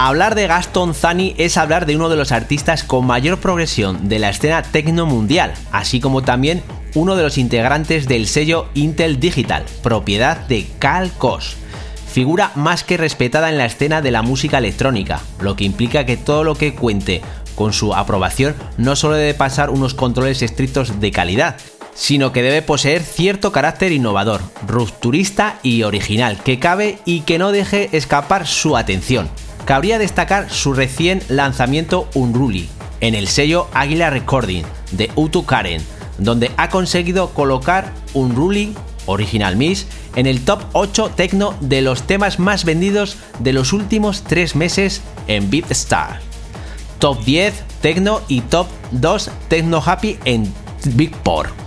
Hablar 0.06 0.36
de 0.36 0.46
Gaston 0.46 0.94
Zani 0.94 1.34
es 1.40 1.58
hablar 1.58 1.88
de 1.88 1.96
uno 1.96 2.08
de 2.10 2.18
los 2.18 2.32
artistas 2.32 2.84
con 2.84 3.08
mayor 3.08 3.40
progresión 3.40 4.08
de 4.08 4.20
la 4.20 4.30
escena 4.30 4.62
tecno 4.62 5.08
mundial, 5.08 5.56
así 5.72 6.00
como 6.00 6.22
también 6.22 6.62
uno 6.94 7.16
de 7.16 7.24
los 7.24 7.40
integrantes 7.40 8.08
del 8.08 8.28
sello 8.28 8.68
Intel 8.76 9.20
Digital, 9.20 9.66
propiedad 9.82 10.38
de 10.48 10.68
Cal 10.78 11.12
Kos. 11.18 11.58
Figura 12.12 12.52
más 12.54 12.84
que 12.84 12.98
respetada 12.98 13.50
en 13.50 13.58
la 13.58 13.66
escena 13.66 14.04
de 14.04 14.12
la 14.12 14.22
música 14.22 14.60
electrónica, 14.60 15.22
lo 15.42 15.56
que 15.56 15.64
implica 15.64 16.06
que 16.06 16.16
todo 16.16 16.44
lo 16.44 16.54
que 16.54 16.76
cuente 16.76 17.24
con 17.56 17.74
su 17.74 17.96
aprobación 17.96 18.56
no 18.78 18.96
solo 18.96 19.16
debe 19.16 19.34
pasar 19.34 19.72
unos 19.72 19.96
controles 19.96 20.44
estrictos 20.44 21.00
de 21.00 21.12
calidad, 21.12 21.58
sino 21.96 22.32
que 22.32 22.44
debe 22.44 22.62
poseer 22.62 23.02
cierto 23.02 23.52
carácter 23.52 23.92
innovador, 23.92 24.42
rupturista 24.68 25.58
y 25.64 25.82
original, 25.82 26.38
que 26.44 26.60
cabe 26.60 27.00
y 27.06 27.22
que 27.22 27.40
no 27.40 27.52
deje 27.52 27.90
escapar 27.98 28.46
su 28.46 28.78
atención. 28.78 29.28
Cabría 29.68 30.00
destacar 30.00 30.50
su 30.50 30.74
recién 30.74 31.22
lanzamiento 31.28 32.08
Unruly, 32.14 32.70
en 33.02 33.16
el 33.16 33.28
sello 33.28 33.68
Águila 33.74 34.10
Recording 34.10 34.64
de 34.94 35.12
Utu 35.16 35.46
Karen, 35.46 35.82
donde 36.18 36.52
ha 36.56 36.70
conseguido 36.70 37.32
colocar 37.32 37.92
Unruly 38.14 38.74
Original 39.08 39.58
Miss 39.58 39.86
en 40.16 40.26
el 40.26 40.46
top 40.46 40.62
8 40.72 41.12
techno 41.18 41.54
de 41.60 41.82
los 41.82 42.04
temas 42.04 42.40
más 42.40 42.64
vendidos 42.64 43.18
de 43.40 43.52
los 43.52 43.74
últimos 43.74 44.24
3 44.24 44.56
meses 44.56 45.02
en 45.28 45.50
BeatStar. 45.50 46.22
Top 47.00 47.22
10 47.26 47.62
techno 47.82 48.22
y 48.30 48.40
top 48.40 48.68
2 48.92 49.32
techno 49.50 49.84
happy 49.86 50.18
en 50.24 50.50
Beatport. 50.96 51.67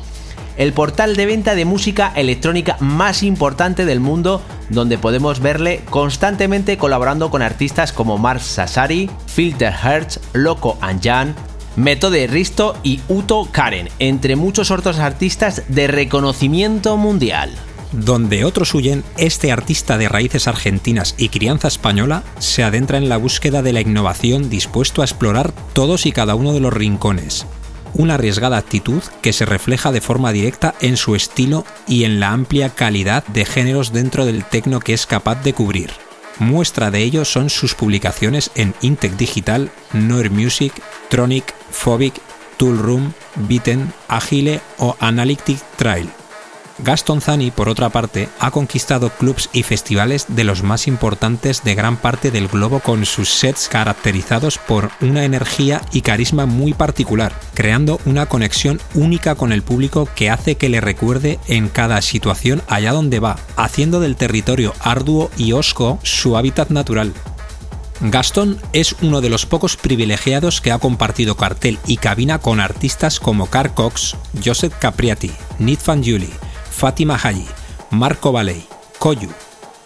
El 0.61 0.75
portal 0.75 1.17
de 1.17 1.25
venta 1.25 1.55
de 1.55 1.65
música 1.65 2.13
electrónica 2.15 2.77
más 2.81 3.23
importante 3.23 3.87
del 3.87 3.99
mundo 3.99 4.43
donde 4.69 4.99
podemos 4.99 5.41
verle 5.41 5.81
constantemente 5.89 6.77
colaborando 6.77 7.31
con 7.31 7.41
artistas 7.41 7.95
como 7.95 8.19
Mark 8.19 8.43
Sassari, 8.43 9.09
Filter 9.27 9.73
Hertz, 9.73 10.21
Loco 10.35 10.77
and 10.83 11.03
Jan, 11.03 11.35
Método 11.77 12.17
Risto 12.29 12.77
y 12.83 13.01
Uto 13.09 13.49
Karen, 13.51 13.89
entre 14.01 14.37
muchos 14.37 14.71
otros 14.71 14.99
artistas 14.99 15.63
de 15.69 15.87
reconocimiento 15.87 16.99
mundial. 16.99 17.57
Donde 17.93 18.45
otros 18.45 18.75
huyen, 18.75 19.03
este 19.17 19.53
artista 19.53 19.97
de 19.97 20.11
raíces 20.11 20.47
argentinas 20.47 21.15
y 21.17 21.31
crianza 21.31 21.69
española 21.69 22.23
se 22.39 22.65
adentra 22.65 22.99
en 22.99 23.09
la 23.09 23.17
búsqueda 23.17 23.63
de 23.63 23.73
la 23.73 23.81
innovación 23.81 24.51
dispuesto 24.51 25.01
a 25.01 25.07
explorar 25.07 25.55
todos 25.73 26.05
y 26.05 26.13
cada 26.13 26.35
uno 26.35 26.53
de 26.53 26.61
los 26.61 26.75
rincones. 26.75 27.47
Una 27.95 28.15
arriesgada 28.15 28.57
actitud 28.57 29.03
que 29.23 29.33
se 29.33 29.45
refleja 29.45 29.93
de 29.93 30.01
forma 30.01 30.33
directa 30.33 30.75
en 30.81 30.97
su 30.97 31.15
estilo 31.15 31.65
y 31.87 32.05
en 32.05 32.21
la 32.21 32.31
amplia 32.31 32.71
calidad 32.71 33.25
de 33.27 33.45
géneros 33.45 33.93
dentro 33.93 34.27
del 34.27 34.45
tecno 34.45 34.81
que 34.81 34.95
es 34.95 35.07
capaz 35.07 35.43
de 35.43 35.53
cubrir. 35.53 35.91
Muestra 36.39 36.91
de 36.91 37.03
ello 37.03 37.25
son 37.25 37.51
sus 37.51 37.75
publicaciones 37.75 38.51
en 38.55 38.75
Intec 38.81 39.17
Digital, 39.17 39.71
Noir 39.93 40.31
Music, 40.31 40.73
Tronic, 41.09 41.55
Phobic, 41.71 42.15
Tool 42.57 42.79
Room, 42.79 43.13
Beaten, 43.37 43.93
Agile 44.09 44.61
o 44.79 44.97
Analytic 45.01 45.59
Trail. 45.77 46.09
Gaston 46.83 47.21
Zani, 47.21 47.51
por 47.51 47.69
otra 47.69 47.91
parte, 47.91 48.29
ha 48.39 48.51
conquistado 48.51 49.11
clubs 49.11 49.51
y 49.53 49.63
festivales 49.63 50.27
de 50.29 50.45
los 50.45 50.63
más 50.63 50.87
importantes 50.87 51.63
de 51.63 51.75
gran 51.75 51.97
parte 51.97 52.31
del 52.31 52.49
globo 52.49 52.81
con 52.81 53.05
sus 53.05 53.29
sets 53.29 53.69
caracterizados 53.69 54.59
por 54.59 54.91
una 55.01 55.25
energía 55.25 55.83
y 55.93 56.01
carisma 56.01 56.47
muy 56.47 56.73
particular, 56.73 57.33
creando 57.55 58.01
una 58.07 58.27
conexión 58.27 58.81
única 58.95 59.35
con 59.35 59.53
el 59.53 59.63
público 59.63 60.09
que 60.15 60.31
hace 60.31 60.55
que 60.55 60.69
le 60.71 60.81
recuerde 60.81 61.39
en 61.49 61.69
cada 61.69 62.01
situación 62.01 62.63
allá 62.67 62.93
donde 62.93 63.21
va, 63.21 63.37
haciendo 63.57 64.01
del 64.01 64.17
territorio 64.17 64.73
arduo 64.81 65.31
y 65.37 65.53
osco 65.53 65.99
su 66.03 66.37
hábitat 66.37 66.71
natural. 66.71 67.13
Gaston 68.01 68.59
es 68.73 68.97
uno 69.03 69.21
de 69.21 69.29
los 69.29 69.45
pocos 69.45 69.77
privilegiados 69.77 70.63
que 70.63 70.73
ha 70.73 70.79
compartido 70.79 71.37
cartel 71.37 71.79
y 71.87 71.99
cabina 71.99 72.39
con 72.39 72.59
artistas 72.59 73.21
como 73.21 73.47
Carl 73.47 73.75
Cox, 73.75 74.17
Joseph 74.43 74.73
Capriati, 74.79 75.31
Nid 75.59 75.79
Van 75.85 76.03
Julie, 76.03 76.31
Fatima 76.81 77.19
Haji, 77.19 77.45
Marco 77.91 78.33
Valey, 78.33 78.65
Koyu, 78.99 79.29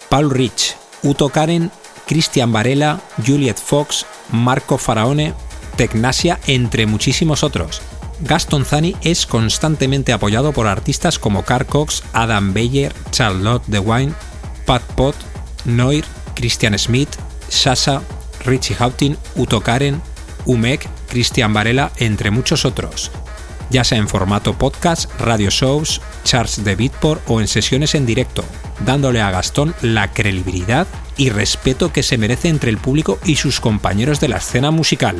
Paul 0.07 0.29
Rich, 0.29 0.77
Uto 1.03 1.27
Karen, 1.27 1.69
Christian 2.07 2.53
Varela, 2.53 3.01
Juliet 3.17 3.57
Fox, 3.57 4.05
Marco 4.31 4.77
Faraone, 4.77 5.33
Tecnasia, 5.75 6.39
entre 6.47 6.85
muchísimos 6.85 7.43
otros. 7.43 7.81
Gaston 8.21 8.63
Zani 8.63 8.95
es 9.01 9.25
constantemente 9.25 10.13
apoyado 10.13 10.53
por 10.53 10.67
artistas 10.67 11.19
como 11.19 11.43
Carl 11.43 11.65
Cox, 11.65 12.01
Adam 12.13 12.53
Beyer, 12.53 12.95
Charlotte 13.11 13.65
DeWine, 13.67 14.13
Pat 14.65 14.81
Pot, 14.81 15.17
Noir, 15.65 16.05
Christian 16.33 16.79
Smith, 16.79 17.09
Sasa, 17.49 18.03
Richie 18.45 18.77
Houghton, 18.79 19.17
Uto 19.35 19.59
Karen, 19.59 20.01
Umek, 20.45 20.87
Christian 21.09 21.51
Varela, 21.51 21.91
entre 21.97 22.31
muchos 22.31 22.63
otros 22.63 23.11
ya 23.69 23.83
sea 23.83 23.97
en 23.97 24.07
formato 24.07 24.53
podcast, 24.53 25.09
radio 25.19 25.49
shows, 25.49 26.01
charts 26.23 26.63
de 26.63 26.75
Beatport 26.75 27.21
o 27.27 27.41
en 27.41 27.47
sesiones 27.47 27.95
en 27.95 28.05
directo, 28.05 28.43
dándole 28.85 29.21
a 29.21 29.31
Gastón 29.31 29.73
la 29.81 30.11
credibilidad 30.11 30.87
y 31.17 31.29
respeto 31.29 31.91
que 31.93 32.03
se 32.03 32.17
merece 32.17 32.49
entre 32.49 32.69
el 32.69 32.77
público 32.77 33.19
y 33.25 33.35
sus 33.37 33.59
compañeros 33.59 34.19
de 34.19 34.27
la 34.27 34.37
escena 34.37 34.71
musical. 34.71 35.15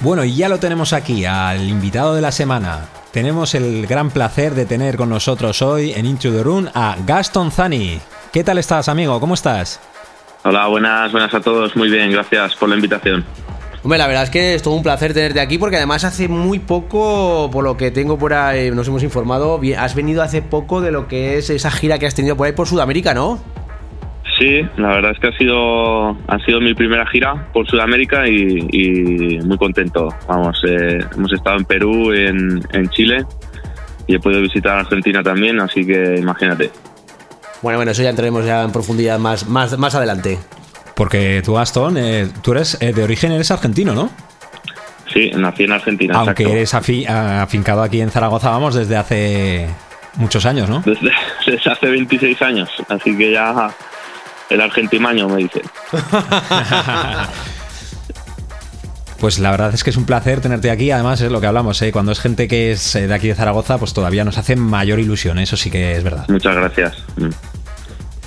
Bueno, 0.00 0.24
y 0.24 0.34
ya 0.34 0.48
lo 0.48 0.58
tenemos 0.58 0.92
aquí, 0.92 1.24
al 1.24 1.68
invitado 1.68 2.14
de 2.14 2.22
la 2.22 2.32
semana. 2.32 2.88
Tenemos 3.12 3.54
el 3.54 3.86
gran 3.86 4.10
placer 4.10 4.54
de 4.54 4.64
tener 4.64 4.96
con 4.96 5.10
nosotros 5.10 5.62
hoy 5.62 5.92
en 5.92 6.06
Into 6.06 6.32
the 6.32 6.42
Room 6.42 6.68
a 6.74 6.96
Gaston 7.06 7.52
Zani. 7.52 8.00
¿Qué 8.32 8.42
tal 8.42 8.58
estás, 8.58 8.88
amigo? 8.88 9.20
¿Cómo 9.20 9.34
estás? 9.34 9.80
Hola, 10.44 10.66
buenas, 10.66 11.12
buenas 11.12 11.32
a 11.34 11.40
todos. 11.40 11.76
Muy 11.76 11.88
bien, 11.88 12.10
gracias 12.10 12.56
por 12.56 12.68
la 12.68 12.74
invitación. 12.74 13.24
Hombre, 13.84 13.98
la 13.98 14.06
verdad 14.06 14.22
es 14.22 14.30
que 14.30 14.54
es 14.54 14.62
todo 14.62 14.74
un 14.74 14.82
placer 14.84 15.12
tenerte 15.12 15.40
aquí 15.40 15.58
porque 15.58 15.76
además 15.76 16.04
hace 16.04 16.28
muy 16.28 16.60
poco, 16.60 17.50
por 17.52 17.64
lo 17.64 17.76
que 17.76 17.90
tengo 17.90 18.16
por 18.16 18.32
ahí, 18.32 18.70
nos 18.70 18.86
hemos 18.86 19.02
informado, 19.02 19.60
has 19.76 19.94
venido 19.96 20.22
hace 20.22 20.40
poco 20.40 20.80
de 20.80 20.92
lo 20.92 21.08
que 21.08 21.36
es 21.36 21.50
esa 21.50 21.70
gira 21.70 21.98
que 21.98 22.06
has 22.06 22.14
tenido 22.14 22.36
por 22.36 22.46
ahí 22.46 22.52
por 22.52 22.68
Sudamérica, 22.68 23.12
¿no? 23.12 23.40
Sí, 24.38 24.62
la 24.76 24.88
verdad 24.88 25.10
es 25.10 25.18
que 25.18 25.28
ha 25.28 25.36
sido, 25.36 26.10
ha 26.10 26.38
sido 26.46 26.60
mi 26.60 26.74
primera 26.74 27.04
gira 27.06 27.48
por 27.52 27.66
Sudamérica 27.66 28.28
y, 28.28 29.40
muy 29.44 29.58
contento. 29.58 30.08
Vamos, 30.28 30.62
eh, 30.66 31.00
hemos 31.16 31.32
estado 31.32 31.58
en 31.58 31.64
Perú, 31.64 32.12
en, 32.12 32.60
en 32.72 32.88
Chile 32.90 33.24
y 34.06 34.14
he 34.14 34.20
podido 34.20 34.40
visitar 34.42 34.78
Argentina 34.78 35.22
también, 35.22 35.60
así 35.60 35.84
que 35.84 36.16
imagínate. 36.18 36.70
Bueno, 37.62 37.78
bueno, 37.78 37.92
eso 37.92 38.02
ya 38.02 38.10
entraremos 38.10 38.44
ya 38.44 38.62
en 38.62 38.72
profundidad 38.72 39.18
más, 39.18 39.48
más, 39.48 39.76
más 39.76 39.94
adelante. 39.94 40.38
Porque 40.94 41.42
tú, 41.44 41.58
Aston, 41.58 41.96
eh, 41.96 42.28
tú 42.42 42.52
eres 42.52 42.78
eh, 42.80 42.92
de 42.92 43.02
origen, 43.02 43.32
eres 43.32 43.50
argentino, 43.50 43.94
¿no? 43.94 44.10
Sí, 45.12 45.30
nací 45.34 45.64
en 45.64 45.72
Argentina. 45.72 46.14
Aunque 46.18 46.50
eres 46.50 46.74
afincado 46.74 47.82
aquí 47.82 48.00
en 48.00 48.10
Zaragoza, 48.10 48.50
vamos, 48.50 48.74
desde 48.74 48.96
hace 48.96 49.68
muchos 50.16 50.46
años, 50.46 50.68
¿no? 50.68 50.82
Desde, 50.84 51.10
hace 51.70 51.86
26 51.86 52.40
años, 52.42 52.70
así 52.88 53.16
que 53.16 53.32
ya 53.32 53.74
el 54.50 54.60
argentimaño 54.60 55.28
me 55.28 55.42
dice. 55.42 55.62
Pues 59.22 59.38
la 59.38 59.52
verdad 59.52 59.72
es 59.72 59.84
que 59.84 59.90
es 59.90 59.96
un 59.96 60.04
placer 60.04 60.40
tenerte 60.40 60.68
aquí. 60.68 60.90
Además, 60.90 61.20
es 61.20 61.30
lo 61.30 61.40
que 61.40 61.46
hablamos, 61.46 61.80
¿eh? 61.82 61.92
cuando 61.92 62.10
es 62.10 62.18
gente 62.18 62.48
que 62.48 62.72
es 62.72 62.94
de 62.94 63.14
aquí 63.14 63.28
de 63.28 63.36
Zaragoza, 63.36 63.78
pues 63.78 63.94
todavía 63.94 64.24
nos 64.24 64.36
hace 64.36 64.56
mayor 64.56 64.98
ilusión. 64.98 65.38
Eso 65.38 65.56
sí 65.56 65.70
que 65.70 65.92
es 65.92 66.02
verdad. 66.02 66.26
Muchas 66.28 66.56
gracias. 66.56 67.04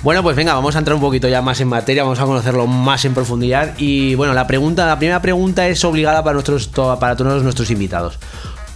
Bueno, 0.06 0.22
pues 0.22 0.36
venga, 0.36 0.54
vamos 0.54 0.76
a 0.76 0.78
entrar 0.78 0.94
un 0.94 1.00
poquito 1.00 1.26
ya 1.26 1.42
más 1.42 1.60
en 1.60 1.66
materia, 1.66 2.04
vamos 2.04 2.20
a 2.20 2.24
conocerlo 2.26 2.68
más 2.68 3.04
en 3.04 3.12
profundidad. 3.12 3.74
Y 3.76 4.14
bueno, 4.14 4.34
la 4.34 4.46
pregunta, 4.46 4.86
la 4.86 4.98
primera 4.98 5.20
pregunta 5.20 5.66
es 5.66 5.84
obligada 5.84 6.22
para 6.22 6.34
nuestros 6.34 6.68
para 6.68 7.16
todos 7.16 7.42
nuestros 7.42 7.72
invitados. 7.72 8.20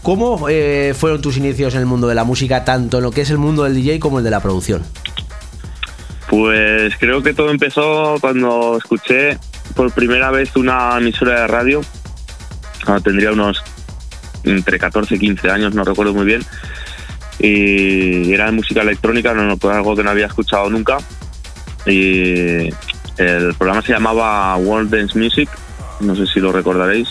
¿Cómo 0.02 0.48
eh, 0.48 0.92
fueron 0.92 1.22
tus 1.22 1.36
inicios 1.36 1.74
en 1.74 1.80
el 1.82 1.86
mundo 1.86 2.08
de 2.08 2.16
la 2.16 2.24
música, 2.24 2.64
tanto 2.64 2.96
en 2.96 3.04
lo 3.04 3.12
que 3.12 3.20
es 3.20 3.30
el 3.30 3.38
mundo 3.38 3.62
del 3.62 3.76
DJ 3.76 4.00
como 4.00 4.18
el 4.18 4.24
de 4.24 4.30
la 4.32 4.40
producción? 4.40 4.82
Pues 6.28 6.96
creo 6.98 7.22
que 7.22 7.32
todo 7.32 7.50
empezó 7.50 8.16
cuando 8.20 8.76
escuché 8.76 9.38
por 9.76 9.92
primera 9.92 10.32
vez 10.32 10.56
una 10.56 10.98
emisora 10.98 11.42
de 11.42 11.46
radio. 11.46 11.80
Cuando 12.84 13.04
tendría 13.04 13.30
unos 13.30 13.62
entre 14.42 14.80
14 14.80 15.14
y 15.14 15.18
15 15.20 15.48
años, 15.48 15.74
no 15.76 15.84
recuerdo 15.84 16.12
muy 16.12 16.24
bien 16.26 16.44
y 17.42 18.32
era 18.34 18.46
de 18.46 18.52
música 18.52 18.82
electrónica, 18.82 19.32
no, 19.32 19.44
no, 19.44 19.70
algo 19.70 19.96
que 19.96 20.02
no 20.02 20.10
había 20.10 20.26
escuchado 20.26 20.68
nunca. 20.68 20.98
Y 21.86 22.72
el 23.16 23.54
programa 23.54 23.82
se 23.82 23.92
llamaba 23.92 24.56
World 24.56 24.90
Dance 24.90 25.18
Music, 25.18 25.48
no 26.00 26.14
sé 26.14 26.26
si 26.26 26.40
lo 26.40 26.52
recordaréis. 26.52 27.08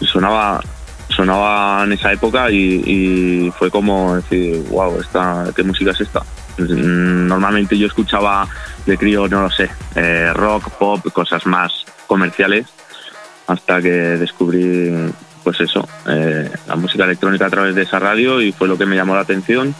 Sonaba, 0.00 0.60
sonaba 1.08 1.84
en 1.84 1.92
esa 1.92 2.12
época 2.12 2.50
y, 2.50 3.52
fue 3.58 3.70
como 3.70 4.16
decir, 4.16 4.64
wow, 4.70 5.00
esta, 5.00 5.46
¿qué 5.54 5.62
música 5.62 5.90
es 5.90 6.00
esta? 6.00 6.22
Normalmente 6.58 7.78
yo 7.78 7.86
escuchaba 7.86 8.48
de 8.86 8.98
crío, 8.98 9.28
no 9.28 9.42
lo 9.42 9.50
sé, 9.50 9.70
eh, 9.94 10.30
rock, 10.34 10.70
pop, 10.70 11.00
cosas 11.12 11.46
más 11.46 11.84
comerciales, 12.06 12.66
hasta 13.46 13.80
que 13.80 13.90
descubrí 13.90 15.12
pues 15.42 15.60
eso, 15.60 15.88
eh, 16.06 16.50
la 16.66 16.76
música 16.76 17.04
electrónica 17.04 17.46
a 17.46 17.50
través 17.50 17.74
de 17.74 17.82
esa 17.82 17.98
radio 17.98 18.42
y 18.42 18.52
fue 18.52 18.68
lo 18.68 18.76
que 18.76 18.84
me 18.84 18.96
llamó 18.96 19.14
la 19.14 19.22
atención 19.22 19.74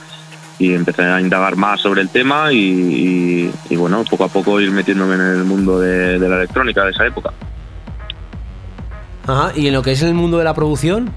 y 0.60 0.72
empecé 0.74 1.02
a 1.02 1.20
indagar 1.20 1.56
más 1.56 1.80
sobre 1.80 2.02
el 2.02 2.10
tema 2.10 2.52
y, 2.52 2.56
y- 2.58 3.50
y, 3.70 3.76
bueno, 3.76 4.04
poco 4.08 4.24
a 4.24 4.28
poco 4.28 4.60
ir 4.60 4.70
metiéndome 4.70 5.14
en 5.16 5.20
el 5.22 5.44
mundo 5.44 5.80
de, 5.80 6.18
de 6.20 6.28
la 6.28 6.36
electrónica 6.36 6.84
de 6.84 6.90
esa 6.92 7.06
época. 7.06 7.30
Ajá, 9.26 9.52
y 9.56 9.66
en 9.66 9.72
lo 9.74 9.82
que 9.82 9.92
es 9.92 10.02
el 10.02 10.14
mundo 10.14 10.38
de 10.38 10.44
la 10.44 10.54
producción, 10.54 11.10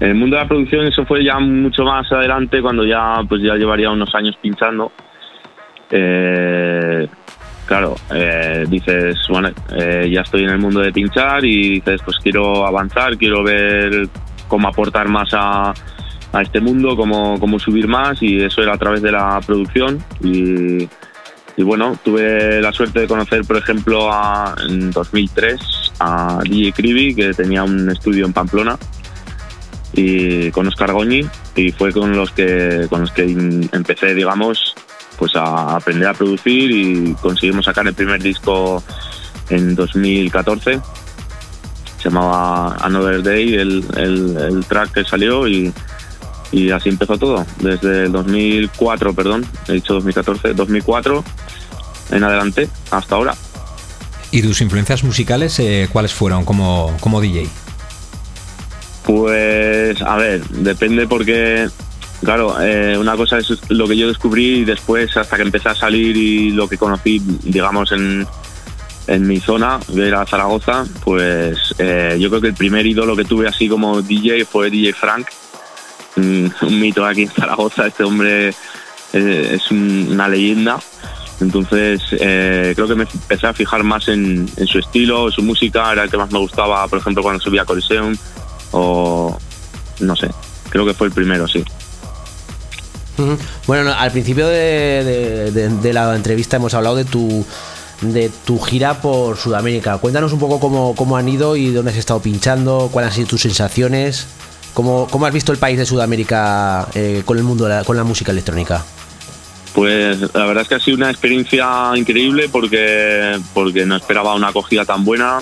En 0.00 0.08
el 0.08 0.14
mundo 0.14 0.36
de 0.36 0.42
la 0.42 0.48
producción 0.48 0.86
eso 0.86 1.04
fue 1.04 1.22
ya 1.24 1.38
mucho 1.38 1.84
más 1.84 2.10
adelante 2.10 2.60
cuando 2.62 2.84
ya 2.84 3.20
pues 3.28 3.42
ya 3.42 3.54
llevaría 3.54 3.90
unos 3.90 4.14
años 4.14 4.34
pinchando. 4.40 4.90
Eh, 5.90 7.06
claro, 7.66 7.96
eh, 8.14 8.64
dices, 8.68 9.16
bueno, 9.28 9.50
eh, 9.76 10.08
ya 10.10 10.22
estoy 10.22 10.44
en 10.44 10.50
el 10.50 10.58
mundo 10.58 10.80
de 10.80 10.90
pinchar 10.92 11.44
y 11.44 11.74
dices, 11.80 12.00
pues 12.04 12.16
quiero 12.22 12.66
avanzar, 12.66 13.16
quiero 13.18 13.42
ver 13.44 14.08
cómo 14.48 14.68
aportar 14.68 15.08
más 15.08 15.28
a, 15.34 15.74
a 16.32 16.42
este 16.42 16.60
mundo, 16.60 16.96
cómo, 16.96 17.38
cómo 17.40 17.58
subir 17.58 17.88
más 17.88 18.22
y 18.22 18.40
eso 18.42 18.62
era 18.62 18.74
a 18.74 18.78
través 18.78 19.02
de 19.02 19.12
la 19.12 19.40
producción. 19.44 20.02
Y, 20.22 20.88
bueno, 21.62 21.98
tuve 22.02 22.60
la 22.62 22.72
suerte 22.72 23.00
de 23.00 23.06
conocer, 23.06 23.42
por 23.44 23.56
ejemplo, 23.58 24.10
a- 24.12 24.54
en 24.68 24.90
2003 24.90 25.60
a 26.00 26.40
DJ 26.44 26.72
Cribi, 26.72 27.14
que 27.14 27.34
tenía 27.34 27.62
un 27.64 27.90
estudio 27.90 28.24
en 28.26 28.32
Pamplona 28.32 28.78
y 29.92 30.50
con 30.52 30.66
Oscar 30.68 30.92
Goñi 30.92 31.26
y 31.56 31.72
fue 31.72 31.92
con 31.92 32.16
los 32.16 32.30
que 32.30 32.86
con 32.88 33.00
los 33.00 33.10
que 33.10 33.24
empecé 33.72 34.14
digamos 34.14 34.74
pues 35.18 35.34
a 35.34 35.74
aprender 35.76 36.06
a 36.08 36.14
producir 36.14 36.70
y 36.70 37.12
conseguimos 37.20 37.64
sacar 37.64 37.86
el 37.88 37.94
primer 37.94 38.22
disco 38.22 38.82
en 39.48 39.74
2014 39.74 40.80
se 41.98 42.08
llamaba 42.08 42.76
Another 42.80 43.20
Day 43.22 43.54
el, 43.54 43.84
el- 43.96 44.36
el 44.38 44.64
track 44.66 44.92
que 44.92 45.04
salió 45.04 45.48
y, 45.48 45.72
y 46.52 46.70
así 46.70 46.88
empezó 46.88 47.16
todo 47.18 47.46
desde 47.60 48.04
el 48.04 48.12
2004 48.12 49.14
perdón 49.14 49.46
he 49.68 49.74
dicho 49.74 49.94
2014 49.94 50.54
2004 50.54 51.24
en 52.12 52.24
adelante 52.24 52.68
hasta 52.90 53.14
ahora 53.14 53.34
¿Y 54.32 54.42
tus 54.42 54.60
influencias 54.60 55.02
musicales 55.02 55.58
eh, 55.58 55.88
cuáles 55.92 56.12
fueron 56.12 56.44
como, 56.44 56.96
como 57.00 57.20
DJ? 57.20 57.48
Pues, 59.04 60.00
a 60.02 60.16
ver, 60.16 60.44
depende 60.48 61.08
porque, 61.08 61.68
claro, 62.22 62.60
eh, 62.60 62.96
una 62.96 63.16
cosa 63.16 63.38
es 63.38 63.50
lo 63.68 63.88
que 63.88 63.96
yo 63.96 64.06
descubrí 64.06 64.60
y 64.60 64.64
después 64.64 65.16
hasta 65.16 65.36
que 65.36 65.42
empecé 65.42 65.70
a 65.70 65.74
salir 65.74 66.16
y 66.16 66.50
lo 66.50 66.68
que 66.68 66.78
conocí, 66.78 67.20
digamos, 67.42 67.90
en, 67.90 68.24
en 69.08 69.26
mi 69.26 69.40
zona, 69.40 69.80
que 69.92 70.06
era 70.06 70.24
Zaragoza, 70.26 70.84
pues 71.02 71.74
eh, 71.78 72.16
yo 72.20 72.28
creo 72.28 72.40
que 72.40 72.48
el 72.48 72.54
primer 72.54 72.86
ídolo 72.86 73.16
que 73.16 73.24
tuve 73.24 73.48
así 73.48 73.68
como 73.68 74.00
DJ 74.00 74.44
fue 74.44 74.70
DJ 74.70 74.92
Frank, 74.92 75.26
un, 76.20 76.80
mito 76.80 77.04
aquí 77.04 77.22
en 77.22 77.30
Zaragoza, 77.30 77.86
este 77.86 78.04
hombre 78.04 78.48
eh, 79.12 79.52
es 79.54 79.70
un- 79.70 80.08
una 80.12 80.28
leyenda. 80.28 80.78
Entonces 81.40 82.02
eh, 82.12 82.72
creo 82.74 82.86
que 82.86 82.94
me 82.94 83.04
empecé 83.04 83.46
a 83.46 83.54
fijar 83.54 83.82
más 83.82 84.08
en, 84.08 84.46
su 84.66 84.78
estilo, 84.78 85.30
su 85.30 85.42
música, 85.42 85.90
era 85.92 86.02
el 86.04 86.10
que 86.10 86.18
más 86.18 86.30
me 86.30 86.38
gustaba, 86.38 86.86
por 86.86 86.98
ejemplo, 86.98 87.22
cuando 87.22 87.42
subía 87.42 87.62
a 87.62 87.64
Coliseum 87.64 88.14
o 88.72 89.38
no 90.00 90.16
sé, 90.16 90.30
creo 90.68 90.84
que 90.84 90.92
fue 90.94 91.06
el 91.06 91.12
primero, 91.14 91.48
sí. 91.48 91.64
Bueno, 93.66 93.84
no, 93.84 93.92
al 93.92 94.10
principio 94.12 94.48
de 94.48 95.90
la 95.92 96.14
entrevista 96.16 96.56
hemos 96.56 96.72
hablado 96.74 96.96
de 96.96 97.04
tu 97.04 97.44
de 98.00 98.30
tu 98.46 98.58
gira 98.58 99.00
por 99.02 99.36
Sudamérica. 99.36 99.98
Cuéntanos 99.98 100.32
un 100.32 100.38
poco 100.38 100.58
cómo, 100.58 100.94
cómo 100.96 101.16
han 101.18 101.28
ido 101.28 101.56
y 101.56 101.70
dónde 101.70 101.90
has 101.90 101.98
estado 101.98 102.20
pinchando, 102.20 102.88
cuáles 102.90 103.10
han 103.10 103.16
sido 103.16 103.28
tus 103.28 103.42
sensaciones, 103.42 104.26
cómo, 104.74 105.06
cómo 105.10 105.26
has 105.26 105.32
visto 105.32 105.52
el 105.52 105.58
país 105.58 105.78
de 105.78 105.86
Sudamérica 105.86 106.86
eh, 106.94 107.22
con 107.24 107.38
el 107.38 107.44
mundo 107.44 107.68
la, 107.68 107.84
con 107.84 107.96
la 107.96 108.04
música 108.04 108.32
electrónica. 108.32 108.84
Pues 109.74 110.20
la 110.34 110.46
verdad 110.46 110.62
es 110.62 110.68
que 110.68 110.74
ha 110.74 110.80
sido 110.80 110.96
una 110.96 111.10
experiencia 111.10 111.92
increíble 111.94 112.48
porque, 112.50 113.38
porque 113.54 113.86
no 113.86 113.96
esperaba 113.96 114.34
una 114.34 114.48
acogida 114.48 114.84
tan 114.84 115.04
buena, 115.04 115.40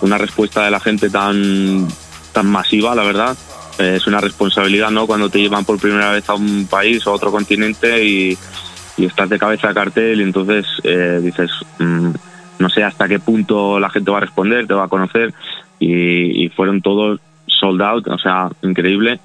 una 0.00 0.16
respuesta 0.16 0.64
de 0.64 0.70
la 0.70 0.80
gente 0.80 1.10
tan, 1.10 1.86
tan 2.32 2.46
masiva, 2.46 2.94
la 2.94 3.02
verdad. 3.02 3.36
Es 3.78 4.06
una 4.06 4.20
responsabilidad, 4.20 4.90
¿no? 4.90 5.06
Cuando 5.06 5.28
te 5.28 5.38
llevan 5.38 5.64
por 5.64 5.78
primera 5.78 6.10
vez 6.10 6.28
a 6.28 6.34
un 6.34 6.66
país 6.66 7.06
o 7.06 7.10
a 7.10 7.14
otro 7.14 7.30
continente 7.30 8.02
y, 8.04 8.36
y 8.96 9.04
estás 9.04 9.28
de 9.28 9.38
cabeza 9.38 9.68
de 9.68 9.74
cartel 9.74 10.20
y 10.20 10.24
entonces 10.24 10.66
eh, 10.82 11.20
dices, 11.22 11.50
mm, 11.78 12.10
no 12.58 12.68
sé 12.70 12.82
hasta 12.82 13.06
qué 13.06 13.20
punto 13.20 13.78
la 13.78 13.90
gente 13.90 14.10
va 14.10 14.16
a 14.16 14.22
responder, 14.22 14.66
te 14.66 14.74
va 14.74 14.84
a 14.84 14.88
conocer 14.88 15.32
y, 15.78 16.44
y 16.44 16.48
fueron 16.48 16.82
todos 16.82 17.20
sold 17.58 17.82
out, 17.82 18.06
o 18.08 18.18
sea, 18.18 18.48
increíble. 18.62 19.20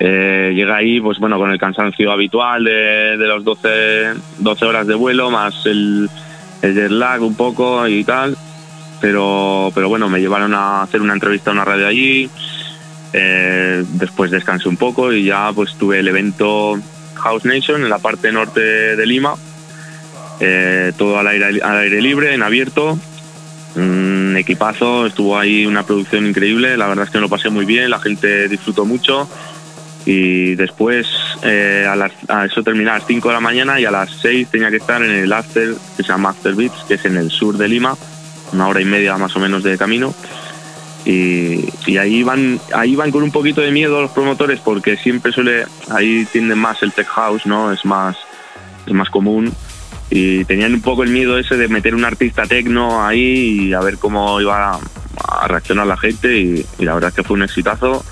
Eh, 0.00 0.52
llega 0.54 0.76
ahí, 0.76 1.00
pues 1.00 1.18
bueno, 1.18 1.38
con 1.38 1.50
el 1.50 1.58
cansancio 1.58 2.12
habitual 2.12 2.64
de, 2.64 3.16
de 3.16 3.26
los 3.26 3.42
12, 3.42 4.14
12 4.38 4.64
horas 4.64 4.86
de 4.86 4.94
vuelo, 4.94 5.30
más 5.30 5.66
el, 5.66 6.08
el 6.62 6.74
jet 6.74 6.90
lag 6.90 7.22
un 7.22 7.34
poco 7.34 7.86
y 7.88 8.04
tal. 8.04 8.36
Pero, 9.00 9.70
pero 9.74 9.88
bueno, 9.88 10.08
me 10.08 10.20
llevaron 10.20 10.54
a 10.54 10.82
hacer 10.82 11.00
una 11.00 11.12
entrevista 11.12 11.50
a 11.50 11.54
una 11.54 11.64
radio 11.64 11.86
allí. 11.86 12.30
Eh, 13.12 13.84
después 13.92 14.30
descansé 14.30 14.68
un 14.68 14.76
poco 14.76 15.12
y 15.12 15.24
ya 15.24 15.50
pues 15.54 15.74
tuve 15.74 16.00
el 16.00 16.08
evento 16.08 16.78
House 17.14 17.44
Nation 17.44 17.82
en 17.82 17.90
la 17.90 17.98
parte 17.98 18.32
norte 18.32 18.60
de 18.60 19.06
Lima. 19.06 19.34
Eh, 20.40 20.92
todo 20.96 21.18
al 21.18 21.26
aire, 21.26 21.60
al 21.62 21.78
aire 21.78 22.00
libre, 22.00 22.34
en 22.34 22.42
abierto. 22.42 22.98
Equipazo, 24.36 25.06
estuvo 25.06 25.38
ahí 25.38 25.66
una 25.66 25.84
producción 25.84 26.26
increíble. 26.26 26.76
La 26.76 26.86
verdad 26.86 27.04
es 27.04 27.10
que 27.10 27.18
me 27.18 27.22
lo 27.22 27.28
pasé 27.28 27.50
muy 27.50 27.64
bien, 27.64 27.90
la 27.90 28.00
gente 28.00 28.48
disfrutó 28.48 28.84
mucho 28.84 29.28
y 30.06 30.54
después 30.54 31.06
eh, 31.42 31.86
a, 32.28 32.44
eso 32.46 32.62
terminar 32.62 32.94
a 32.94 32.98
las 32.98 33.06
5 33.06 33.28
de 33.28 33.34
la 33.34 33.40
mañana 33.40 33.78
y 33.78 33.84
a 33.84 33.90
las 33.90 34.10
6 34.22 34.48
tenía 34.48 34.70
que 34.70 34.78
estar 34.78 35.02
en 35.02 35.10
el 35.10 35.30
After, 35.30 35.74
que 35.96 36.02
se 36.02 36.08
llama 36.08 36.30
After 36.30 36.54
Beats, 36.54 36.84
que 36.88 36.94
es 36.94 37.04
en 37.04 37.18
el 37.18 37.30
sur 37.30 37.58
de 37.58 37.68
Lima, 37.68 37.94
una 38.54 38.68
hora 38.68 38.80
y 38.80 38.86
media 38.86 39.18
más 39.18 39.36
o 39.36 39.38
menos 39.38 39.62
de 39.62 39.76
camino. 39.76 40.14
Y, 41.04 41.68
y 41.86 41.98
ahí 41.98 42.22
van 42.22 42.58
ahí 42.74 42.96
van 42.96 43.10
con 43.10 43.22
un 43.22 43.30
poquito 43.30 43.60
de 43.60 43.70
miedo 43.70 44.00
los 44.00 44.10
promotores 44.10 44.60
porque 44.60 44.96
siempre 44.96 45.30
suele 45.30 45.64
ahí 45.90 46.26
tienden 46.32 46.58
más 46.58 46.82
el 46.82 46.92
tech 46.92 47.06
house 47.06 47.46
no 47.46 47.72
es 47.72 47.84
más 47.84 48.16
es 48.84 48.92
más 48.92 49.08
común 49.08 49.54
y 50.10 50.44
tenían 50.44 50.74
un 50.74 50.80
poco 50.80 51.02
el 51.02 51.10
miedo 51.10 51.38
ese 51.38 51.56
de 51.56 51.68
meter 51.68 51.94
un 51.94 52.04
artista 52.04 52.44
tecno 52.44 53.04
ahí 53.04 53.68
y 53.68 53.72
a 53.74 53.80
ver 53.80 53.98
cómo 53.98 54.40
iba 54.40 54.74
a, 54.74 55.48
reaccionar 55.48 55.86
la 55.86 55.96
gente 55.96 56.38
y, 56.38 56.64
y 56.78 56.84
la 56.84 56.94
verdad 56.94 57.10
es 57.10 57.16
que 57.16 57.22
fue 57.22 57.36
un 57.36 57.42
exitazo 57.42 58.04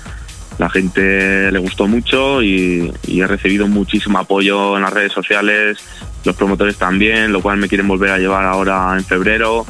la 0.57 0.69
gente 0.69 1.51
le 1.51 1.59
gustó 1.59 1.87
mucho 1.87 2.41
y, 2.41 2.91
y 3.05 3.21
he 3.21 3.27
recibido 3.27 3.67
muchísimo 3.67 4.17
apoyo 4.17 4.75
en 4.75 4.83
las 4.83 4.93
redes 4.93 5.11
sociales, 5.11 5.77
los 6.25 6.35
promotores 6.35 6.77
también, 6.77 7.31
lo 7.31 7.41
cual 7.41 7.57
me 7.57 7.67
quieren 7.67 7.87
volver 7.87 8.09
a 8.09 8.17
llevar 8.17 8.45
ahora 8.45 8.95
en 8.97 9.05
febrero, 9.05 9.65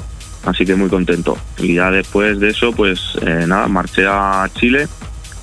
así 0.46 0.66
que 0.66 0.76
muy 0.76 0.90
contento. 0.90 1.38
Y 1.58 1.76
ya 1.76 1.92
después 1.92 2.40
de 2.40 2.50
eso, 2.50 2.72
pues 2.72 3.18
eh, 3.22 3.44
nada, 3.46 3.68
marché 3.68 4.06
a 4.08 4.50
Chile, 4.58 4.88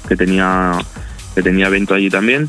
que 0.08 0.16
tenía, 0.16 0.78
que 1.34 1.42
tenía 1.42 1.66
evento 1.66 1.92
allí 1.92 2.08
también, 2.08 2.48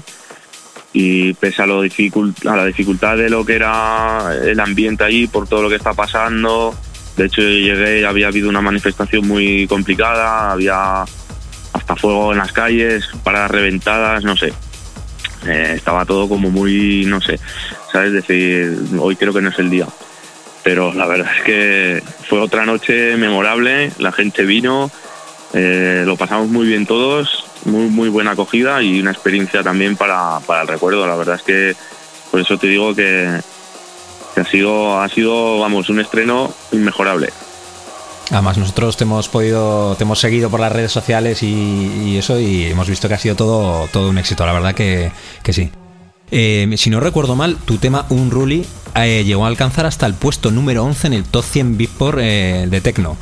y 0.97 1.33
pese 1.33 1.61
a, 1.61 1.65
lo 1.65 1.83
dificult- 1.83 2.47
a 2.49 2.55
la 2.55 2.65
dificultad 2.65 3.17
de 3.17 3.29
lo 3.29 3.45
que 3.45 3.55
era 3.55 4.33
el 4.41 4.57
ambiente 4.61 5.03
allí, 5.03 5.27
por 5.27 5.45
todo 5.45 5.61
lo 5.61 5.69
que 5.69 5.75
está 5.75 5.93
pasando, 5.93 6.73
de 7.17 7.25
hecho 7.25 7.41
llegué 7.41 7.99
y 7.99 8.03
había 8.05 8.29
habido 8.29 8.47
una 8.47 8.61
manifestación 8.61 9.27
muy 9.27 9.67
complicada, 9.67 10.53
había 10.53 11.03
hasta 11.73 11.95
fuego 11.97 12.31
en 12.31 12.37
las 12.37 12.53
calles, 12.53 13.09
paradas 13.25 13.51
reventadas, 13.51 14.23
no 14.23 14.37
sé. 14.37 14.53
Eh, 15.45 15.73
estaba 15.75 16.05
todo 16.05 16.29
como 16.29 16.49
muy, 16.49 17.03
no 17.05 17.19
sé, 17.19 17.41
¿sabes? 17.91 18.13
Decir, 18.13 18.77
hoy 18.97 19.17
creo 19.17 19.33
que 19.33 19.41
no 19.41 19.49
es 19.49 19.59
el 19.59 19.69
día. 19.69 19.87
Pero 20.63 20.93
la 20.93 21.05
verdad 21.07 21.29
es 21.37 21.43
que 21.43 22.03
fue 22.29 22.39
otra 22.39 22.65
noche 22.65 23.17
memorable, 23.17 23.91
la 23.99 24.13
gente 24.13 24.43
vino, 24.43 24.89
eh, 25.53 26.03
lo 26.05 26.15
pasamos 26.15 26.47
muy 26.47 26.65
bien 26.65 26.85
todos, 26.85 27.45
muy, 27.65 27.89
muy 27.89 28.09
buena 28.09 28.31
acogida 28.31 28.81
y 28.81 28.99
una 28.99 29.11
experiencia 29.11 29.63
también 29.63 29.95
para, 29.95 30.39
para 30.41 30.61
el 30.61 30.67
recuerdo. 30.67 31.05
La 31.07 31.15
verdad 31.15 31.35
es 31.35 31.43
que 31.43 31.75
por 32.31 32.39
eso 32.39 32.57
te 32.57 32.67
digo 32.67 32.95
que, 32.95 33.39
que 34.33 34.41
ha 34.41 34.45
sido, 34.45 34.99
ha 34.99 35.09
sido, 35.09 35.59
vamos, 35.59 35.89
un 35.89 35.99
estreno 35.99 36.53
inmejorable. 36.71 37.29
Además, 38.31 38.57
nosotros 38.57 38.97
te 38.97 39.03
hemos 39.03 39.29
podido, 39.29 39.95
te 39.95 40.03
hemos 40.03 40.19
seguido 40.19 40.49
por 40.49 40.59
las 40.59 40.71
redes 40.71 40.91
sociales 40.91 41.43
y, 41.43 42.03
y 42.05 42.17
eso, 42.17 42.39
y 42.39 42.65
hemos 42.65 42.89
visto 42.89 43.07
que 43.07 43.13
ha 43.13 43.19
sido 43.19 43.35
todo, 43.35 43.87
todo 43.91 44.09
un 44.09 44.17
éxito, 44.17 44.45
la 44.45 44.53
verdad 44.53 44.73
que, 44.73 45.11
que 45.43 45.53
sí. 45.53 45.69
Eh, 46.31 46.73
si 46.77 46.89
no 46.89 46.99
recuerdo 46.99 47.35
mal, 47.35 47.57
tu 47.57 47.77
tema 47.77 48.05
Unruly 48.09 48.65
eh, 48.95 49.23
llegó 49.25 49.45
a 49.45 49.49
alcanzar 49.49 49.85
hasta 49.85 50.05
el 50.05 50.13
puesto 50.13 50.51
número 50.51 50.83
11 50.83 51.07
en 51.07 51.13
el 51.13 51.23
top 51.25 51.43
100 51.43 51.77
Beatport 51.77 52.17
eh, 52.21 52.65
de 52.69 52.81
Tecno. 52.81 53.17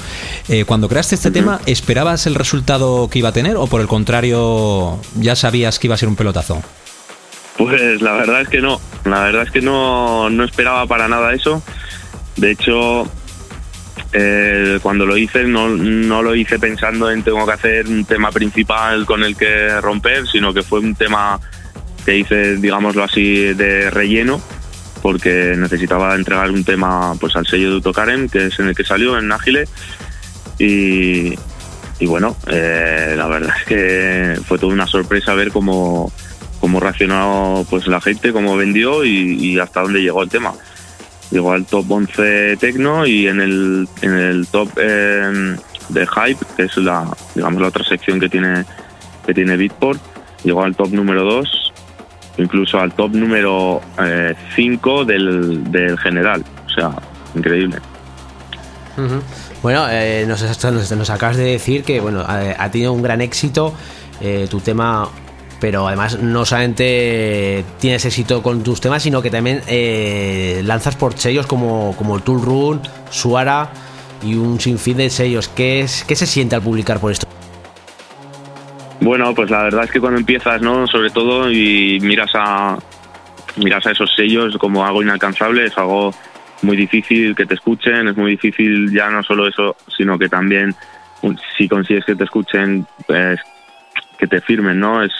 Eh, 0.47 0.65
cuando 0.65 0.87
creaste 0.87 1.15
este 1.15 1.31
tema, 1.31 1.59
¿esperabas 1.65 2.27
el 2.27 2.35
resultado 2.35 3.09
que 3.09 3.19
iba 3.19 3.29
a 3.29 3.33
tener 3.33 3.57
o 3.57 3.67
por 3.67 3.81
el 3.81 3.87
contrario 3.87 4.99
ya 5.15 5.35
sabías 5.35 5.79
que 5.79 5.87
iba 5.87 5.95
a 5.95 5.97
ser 5.97 6.09
un 6.09 6.15
pelotazo? 6.15 6.61
Pues 7.57 8.01
la 8.01 8.13
verdad 8.13 8.41
es 8.41 8.49
que 8.49 8.61
no, 8.61 8.79
la 9.05 9.23
verdad 9.23 9.43
es 9.43 9.51
que 9.51 9.61
no, 9.61 10.29
no 10.29 10.43
esperaba 10.43 10.85
para 10.85 11.07
nada 11.07 11.33
eso. 11.33 11.61
De 12.35 12.51
hecho, 12.51 13.07
eh, 14.11 14.79
cuando 14.81 15.05
lo 15.05 15.17
hice 15.17 15.43
no, 15.45 15.69
no 15.69 16.21
lo 16.21 16.35
hice 16.35 16.59
pensando 16.59 17.09
en 17.09 17.23
tengo 17.23 17.45
que 17.45 17.51
hacer 17.51 17.87
un 17.87 18.05
tema 18.05 18.31
principal 18.31 19.05
con 19.05 19.23
el 19.23 19.35
que 19.35 19.81
romper, 19.81 20.27
sino 20.27 20.53
que 20.53 20.61
fue 20.61 20.79
un 20.79 20.93
tema 20.95 21.39
que 22.05 22.17
hice, 22.17 22.57
digámoslo 22.57 23.03
así, 23.03 23.53
de 23.53 23.89
relleno, 23.89 24.41
porque 25.01 25.55
necesitaba 25.57 26.15
entregar 26.15 26.49
un 26.51 26.63
tema 26.63 27.13
pues 27.19 27.35
al 27.35 27.45
sello 27.45 27.71
de 27.71 27.77
Utokaren, 27.77 28.29
que 28.29 28.47
es 28.47 28.59
en 28.59 28.69
el 28.69 28.75
que 28.75 28.83
salió, 28.83 29.17
en 29.17 29.31
Ágile. 29.31 29.67
Y, 30.59 31.33
y 31.99 32.05
bueno, 32.05 32.35
eh, 32.47 33.15
la 33.17 33.27
verdad 33.27 33.55
es 33.59 33.65
que 33.65 34.39
fue 34.45 34.57
toda 34.57 34.73
una 34.73 34.87
sorpresa 34.87 35.33
ver 35.33 35.51
cómo, 35.51 36.11
cómo 36.59 36.79
reaccionó 36.79 37.65
pues, 37.69 37.87
la 37.87 37.99
gente, 37.99 38.31
cómo 38.31 38.55
vendió 38.55 39.03
y, 39.03 39.59
hasta 39.59 39.81
dónde 39.81 40.01
llegó 40.01 40.23
el 40.23 40.29
tema. 40.29 40.53
Llegó 41.31 41.51
al 41.51 41.65
top 41.65 41.91
11 41.91 42.57
Tecno 42.57 43.05
y 43.05 43.27
en 43.27 43.41
el, 43.41 43.87
en 44.01 44.13
el 44.13 44.47
top 44.47 44.69
eh, 44.77 45.55
de 45.89 46.07
Hype, 46.07 46.45
que 46.55 46.63
es 46.63 46.77
la, 46.77 47.05
digamos, 47.35 47.61
la 47.61 47.67
otra 47.67 47.83
sección 47.83 48.19
que 48.19 48.29
tiene, 48.29 48.65
que 49.25 49.33
tiene 49.33 49.57
Beatport, 49.57 50.01
llegó 50.43 50.63
al 50.63 50.75
top 50.75 50.91
número 50.91 51.23
2, 51.23 51.72
incluso 52.37 52.79
al 52.79 52.93
top 52.93 53.13
número 53.13 53.81
5 54.55 55.01
eh, 55.01 55.05
del, 55.05 55.71
del 55.71 55.97
general. 55.99 56.43
O 56.65 56.69
sea, 56.69 56.91
increíble. 57.35 57.77
Bueno, 59.61 59.87
eh, 59.89 60.25
nos, 60.27 61.09
acabas 61.09 61.37
de 61.37 61.45
decir 61.45 61.83
que 61.83 61.99
bueno 61.99 62.23
ha, 62.27 62.69
tenido 62.69 62.93
un 62.93 63.01
gran 63.01 63.21
éxito 63.21 63.73
eh, 64.21 64.47
tu 64.49 64.59
tema, 64.59 65.09
pero 65.59 65.87
además 65.87 66.19
no 66.19 66.45
solamente 66.45 67.65
tienes 67.79 68.05
éxito 68.05 68.43
con 68.43 68.61
tus 68.61 68.81
temas, 68.81 69.01
sino 69.01 69.21
que 69.21 69.31
también 69.31 69.61
lanzas 70.67 70.95
por 70.95 71.17
sellos 71.17 71.47
como, 71.47 71.95
como 71.97 72.15
el 72.17 72.21
Tool 72.21 72.41
Run, 72.41 72.81
Suara 73.09 73.69
y 74.21 74.35
un 74.35 74.59
sinfín 74.59 74.97
de 74.97 75.09
sellos. 75.09 75.47
¿Qué, 75.47 75.81
es, 75.81 76.03
¿Qué 76.07 76.15
se 76.15 76.27
siente 76.27 76.55
al 76.55 76.61
publicar 76.61 76.99
por 76.99 77.11
esto? 77.11 77.27
Bueno, 79.03 79.35
pues 79.35 79.51
la 79.51 79.63
verdad 79.63 79.83
es 79.83 79.91
que 79.91 79.99
cuando 79.99 80.17
empiezas, 80.17 80.61
¿no? 80.61 80.87
Sobre 80.87 81.09
todo 81.09 81.51
y 81.51 81.99
miras 81.99 82.31
a 82.35 82.77
miras 83.57 83.85
a 83.85 83.91
esos 83.91 84.15
sellos 84.15 84.57
como 84.57 84.85
algo 84.85 85.03
inalcanzable, 85.03 85.65
es 85.65 85.77
algo 85.77 86.13
muy 86.61 86.77
difícil 86.77 87.35
que 87.35 87.45
te 87.45 87.55
escuchen, 87.55 88.07
es 88.07 88.15
muy 88.15 88.31
difícil 88.31 88.89
ya 88.93 89.09
no 89.09 89.21
solo 89.21 89.45
eso, 89.45 89.75
sino 89.97 90.17
que 90.17 90.29
también 90.29 90.73
si 91.57 91.67
consigues 91.67 92.05
que 92.05 92.15
te 92.15 92.23
escuchen, 92.23 92.87
pues, 93.05 93.41
que 94.17 94.25
te 94.25 94.39
firmen, 94.39 94.79
¿no? 94.79 95.03
Es, 95.03 95.11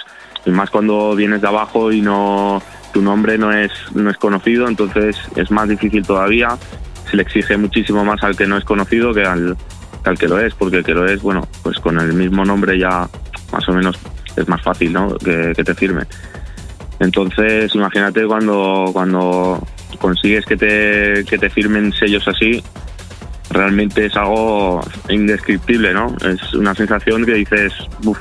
más 0.45 0.69
cuando 0.69 1.14
vienes 1.14 1.41
de 1.41 1.47
abajo 1.49 1.91
y 1.91 1.99
no 2.01 2.61
tu 2.93 3.01
nombre 3.01 3.38
no 3.38 3.51
es 3.51 3.72
no 3.93 4.10
es 4.10 4.18
conocido, 4.18 4.69
entonces 4.69 5.18
es 5.35 5.51
más 5.51 5.68
difícil 5.68 6.07
todavía. 6.07 6.57
Se 7.11 7.18
le 7.18 7.23
exige 7.23 7.57
muchísimo 7.57 8.05
más 8.05 8.23
al 8.23 8.38
que 8.38 8.47
no 8.47 8.57
es 8.57 8.64
conocido 8.64 9.14
que 9.14 9.26
al, 9.26 9.57
que 10.03 10.10
al 10.10 10.18
que 10.18 10.30
lo 10.30 10.39
es, 10.39 10.53
porque 10.53 10.77
el 10.77 10.84
que 10.85 10.93
lo 10.93 11.05
es, 11.05 11.22
bueno, 11.22 11.45
pues 11.64 11.80
con 11.80 11.99
el 11.99 12.14
mismo 12.14 12.45
nombre 12.45 12.80
ya 12.80 13.10
más 13.53 13.67
o 13.69 13.73
menos 13.73 13.97
es 14.35 14.47
más 14.47 14.61
fácil 14.61 14.91
¿no? 14.91 15.15
que, 15.17 15.53
te 15.53 15.75
firme. 15.75 16.03
Entonces, 16.99 17.73
imagínate 17.75 18.25
cuando, 18.25 18.89
cuando 18.91 19.65
consigues 19.99 20.45
que 20.45 20.57
te, 20.57 21.23
que 21.25 21.38
te 21.38 21.49
firmen 21.49 21.93
sellos 21.93 22.27
así, 22.27 22.63
realmente 23.49 24.07
es 24.07 24.15
algo 24.15 24.81
indescriptible, 25.09 25.93
¿no? 25.93 26.15
Es 26.25 26.53
una 26.53 26.73
sensación 26.73 27.25
que 27.25 27.34
dices, 27.34 27.73
Uf, 28.03 28.19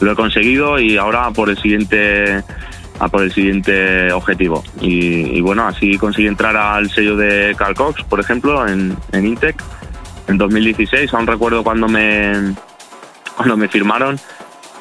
lo 0.00 0.12
he 0.12 0.14
conseguido 0.14 0.78
y 0.78 0.96
ahora 0.96 1.30
por 1.30 1.50
el 1.50 1.58
siguiente 1.58 2.42
a 2.98 3.08
por 3.08 3.22
el 3.22 3.32
siguiente 3.32 4.10
objetivo. 4.12 4.64
Y, 4.80 5.38
bueno, 5.42 5.66
así 5.66 5.98
conseguí 5.98 6.28
entrar 6.28 6.56
al 6.56 6.90
sello 6.90 7.14
de 7.14 7.54
Carl 7.58 7.74
Cox, 7.74 8.02
por 8.04 8.20
ejemplo, 8.20 8.66
en, 8.66 8.96
en 9.12 9.26
Intec 9.26 9.62
en 10.28 10.38
2016. 10.38 11.12
Aún 11.12 11.26
recuerdo 11.26 11.62
cuando 11.62 11.88
me, 11.88 12.54
cuando 13.36 13.56
me 13.58 13.68
firmaron 13.68 14.18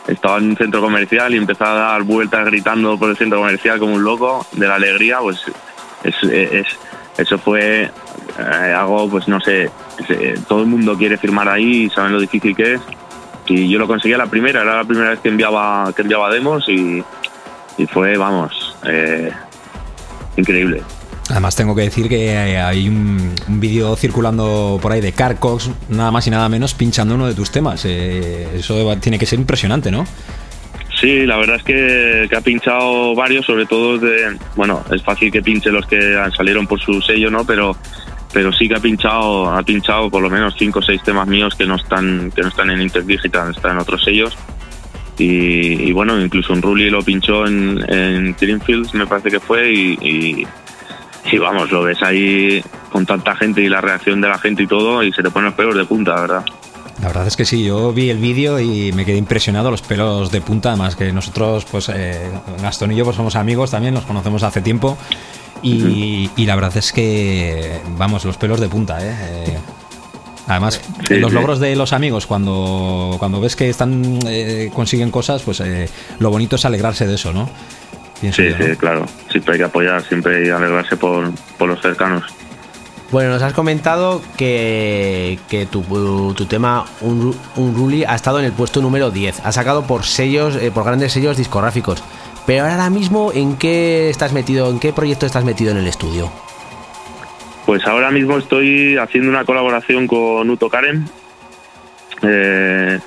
estaba 0.07 0.37
en 0.37 0.49
un 0.49 0.57
centro 0.57 0.81
comercial 0.81 1.33
y 1.33 1.37
empezaba 1.37 1.89
a 1.89 1.91
dar 1.93 2.03
vueltas 2.03 2.45
gritando 2.45 2.97
por 2.97 3.09
el 3.09 3.17
centro 3.17 3.39
comercial 3.39 3.79
como 3.79 3.95
un 3.95 4.03
loco 4.03 4.45
de 4.51 4.67
la 4.67 4.75
alegría, 4.75 5.19
pues 5.19 5.41
es, 6.03 6.67
eso 7.17 7.37
fue 7.37 7.83
eh, 7.83 8.73
algo, 8.77 9.09
pues 9.09 9.27
no 9.27 9.39
sé, 9.39 9.69
eh, 10.09 10.39
todo 10.47 10.61
el 10.61 10.67
mundo 10.67 10.97
quiere 10.97 11.17
firmar 11.17 11.47
ahí 11.47 11.83
y 11.83 11.89
saben 11.89 12.13
lo 12.13 12.19
difícil 12.19 12.55
que 12.55 12.73
es. 12.75 12.81
Y 13.47 13.69
yo 13.69 13.77
lo 13.77 13.87
conseguí 13.87 14.13
a 14.13 14.17
la 14.17 14.25
primera, 14.25 14.61
era 14.61 14.77
la 14.77 14.83
primera 14.83 15.11
vez 15.11 15.19
que 15.19 15.29
enviaba, 15.29 15.91
que 15.95 16.01
enviaba 16.01 16.31
demos 16.31 16.67
y, 16.67 17.03
y 17.77 17.85
fue, 17.85 18.17
vamos, 18.17 18.75
eh, 18.85 19.31
increíble. 20.35 20.81
Además 21.29 21.55
tengo 21.55 21.75
que 21.75 21.81
decir 21.81 22.07
que 22.07 22.27
eh, 22.27 22.59
hay 22.59 22.87
un, 22.87 23.33
vídeo 23.47 23.95
circulando 23.95 24.77
por 24.81 24.91
ahí 24.91 25.01
de 25.01 25.11
Carcox, 25.11 25.71
nada 25.89 26.11
más 26.11 26.27
y 26.27 26.29
nada 26.29 26.47
menos, 26.49 26.75
pinchando 26.75 27.15
uno 27.15 27.27
de 27.27 27.33
tus 27.33 27.49
temas. 27.49 27.83
Eh, 27.85 28.47
eso 28.55 28.95
tiene 28.97 29.17
que 29.17 29.25
ser 29.25 29.39
impresionante, 29.39 29.89
¿no? 29.89 30.05
Sí, 30.99 31.25
la 31.25 31.37
verdad 31.37 31.57
es 31.57 31.63
que, 31.63 32.29
ha 32.35 32.41
pinchado 32.41 33.15
varios, 33.15 33.45
sobre 33.45 33.65
todo 33.65 33.97
de... 33.97 34.37
Bueno, 34.55 34.83
es 34.91 35.01
fácil 35.01 35.31
que 35.31 35.41
pinche 35.41 35.71
los 35.71 35.87
que 35.87 36.15
salieron 36.37 36.67
por 36.67 36.79
su 36.79 37.01
sello, 37.01 37.29
¿no? 37.31 37.45
Pero 37.45 37.75
pero 38.31 38.51
sí 38.51 38.67
que 38.67 38.75
ha 38.75 38.79
pinchado 38.81 39.49
ha 39.49 39.63
pinchado 39.63 40.09
por 40.09 40.21
lo 40.21 40.29
menos 40.29 40.55
cinco 40.59 40.79
o 40.79 40.81
seis 40.81 41.01
temas 41.01 41.25
míos 41.25 41.55
que 41.55 41.65
no 41.65 41.75
están 41.75 42.31
que 42.35 42.41
no 42.41 42.49
están 42.49 42.69
en 42.69 42.81
Interdigital, 42.81 43.51
están 43.51 43.73
en 43.73 43.77
otros 43.77 44.03
sellos. 44.03 44.37
Y, 45.17 45.93
bueno, 45.93 46.19
incluso 46.19 46.51
un 46.51 46.61
Rulli 46.61 46.89
lo 46.89 47.01
pinchó 47.01 47.47
en, 47.47 47.81
en 47.87 48.35
me 48.93 49.07
parece 49.07 49.31
que 49.31 49.39
fue, 49.39 49.71
y 49.71 50.45
vamos, 51.39 51.71
lo 51.71 51.83
ves 51.83 52.01
ahí 52.01 52.63
con 52.91 53.05
tanta 53.05 53.35
gente 53.35 53.61
y 53.61 53.69
la 53.69 53.81
reacción 53.81 54.21
de 54.21 54.29
la 54.29 54.37
gente 54.37 54.63
y 54.63 54.67
todo 54.67 55.03
y 55.03 55.11
se 55.11 55.21
te 55.21 55.29
ponen 55.29 55.47
los 55.47 55.55
pelos 55.55 55.75
de 55.75 55.85
punta, 55.85 56.15
¿verdad? 56.15 56.45
La 57.01 57.07
verdad 57.07 57.27
es 57.27 57.35
que 57.35 57.43
sí, 57.43 57.65
yo 57.65 57.91
vi 57.91 58.09
el 58.09 58.19
vídeo 58.19 58.59
y 58.59 58.91
me 58.93 59.05
quedé 59.05 59.17
impresionado, 59.17 59.69
los 59.69 59.81
pelos 59.81 60.31
de 60.31 60.39
punta, 60.39 60.69
además 60.69 60.95
que 60.95 61.11
nosotros, 61.11 61.65
pues 61.65 61.89
eh, 61.93 62.31
Gastón 62.61 62.93
y 62.93 62.95
yo 62.95 63.03
pues 63.03 63.17
somos 63.17 63.35
amigos 63.35 63.71
también, 63.71 63.93
nos 63.93 64.05
conocemos 64.05 64.43
hace 64.43 64.61
tiempo 64.61 64.97
y, 65.61 66.29
la 66.37 66.55
verdad 66.55 66.77
es 66.77 66.93
que, 66.93 67.81
vamos, 67.97 68.23
los 68.23 68.37
pelos 68.37 68.59
de 68.59 68.69
punta, 68.69 69.03
¿eh? 69.03 69.15
eh 69.19 69.57
además, 70.47 70.79
los 71.09 71.33
logros 71.33 71.59
de 71.59 71.75
los 71.75 71.91
amigos, 71.91 72.27
cuando, 72.27 73.15
cuando 73.17 73.41
ves 73.41 73.55
que 73.55 73.69
están 73.69 74.19
eh, 74.27 74.69
consiguen 74.73 75.09
cosas, 75.11 75.41
pues 75.41 75.61
lo 76.19 76.29
bonito 76.29 76.55
es 76.55 76.65
alegrarse 76.65 77.07
de 77.07 77.15
eso, 77.15 77.33
¿no? 77.33 77.49
Sí, 78.21 78.31
sí, 78.31 78.75
claro. 78.77 79.05
Siempre 79.29 79.53
hay 79.53 79.59
que 79.59 79.65
apoyar, 79.65 80.01
siempre 80.03 80.37
hay 80.37 80.43
que 80.45 80.51
alegrarse 80.51 80.97
por, 80.97 81.31
los 81.59 81.81
cercanos. 81.81 82.23
Bueno, 83.11 83.29
nos 83.29 83.41
has 83.43 83.53
comentado 83.53 84.21
que, 84.35 85.37
que 85.47 85.65
tu, 85.65 85.83
tu, 86.33 86.45
tema, 86.45 86.85
un, 87.01 87.35
un 87.55 87.75
Ruli, 87.75 88.03
ha 88.03 88.15
estado 88.15 88.39
en 88.39 88.45
el 88.45 88.51
puesto 88.51 88.81
número 88.81 89.11
10. 89.11 89.45
Ha 89.45 89.51
sacado 89.51 89.83
por 89.83 90.03
sellos, 90.03 90.55
eh, 90.55 90.71
por 90.71 90.83
grandes 90.85 91.13
sellos 91.13 91.37
discográficos. 91.37 92.03
Pero 92.45 92.65
ahora 92.65 92.89
mismo, 92.89 93.31
¿en 93.33 93.57
qué 93.57 94.09
estás 94.09 94.33
metido? 94.33 94.69
¿En 94.69 94.79
qué 94.79 94.93
proyecto 94.93 95.25
estás 95.25 95.43
metido 95.45 95.71
en 95.71 95.77
el 95.77 95.87
estudio? 95.87 96.31
Pues 97.65 97.85
ahora 97.87 98.11
mismo 98.11 98.37
estoy 98.37 98.97
haciendo 98.97 99.29
una 99.29 99.43
colaboración 99.43 100.05
con 100.05 100.47
Uto 100.49 100.69
Karen. 100.69 101.09
Eh, 102.21 102.99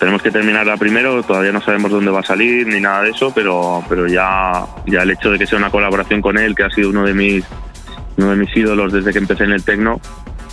tenemos 0.00 0.22
que 0.22 0.30
terminarla 0.30 0.78
primero, 0.78 1.22
todavía 1.22 1.52
no 1.52 1.60
sabemos 1.60 1.90
dónde 1.90 2.10
va 2.10 2.20
a 2.20 2.24
salir 2.24 2.66
ni 2.66 2.80
nada 2.80 3.02
de 3.02 3.10
eso, 3.10 3.32
pero, 3.34 3.84
pero 3.86 4.08
ya, 4.08 4.64
ya 4.86 5.02
el 5.02 5.10
hecho 5.10 5.30
de 5.30 5.38
que 5.38 5.46
sea 5.46 5.58
una 5.58 5.70
colaboración 5.70 6.22
con 6.22 6.38
él, 6.38 6.54
que 6.54 6.64
ha 6.64 6.70
sido 6.70 6.88
uno 6.88 7.04
de 7.04 7.12
mis, 7.12 7.44
uno 8.16 8.30
de 8.30 8.36
mis 8.36 8.56
ídolos 8.56 8.94
desde 8.94 9.12
que 9.12 9.18
empecé 9.18 9.44
en 9.44 9.52
el 9.52 9.62
tecno, 9.62 10.00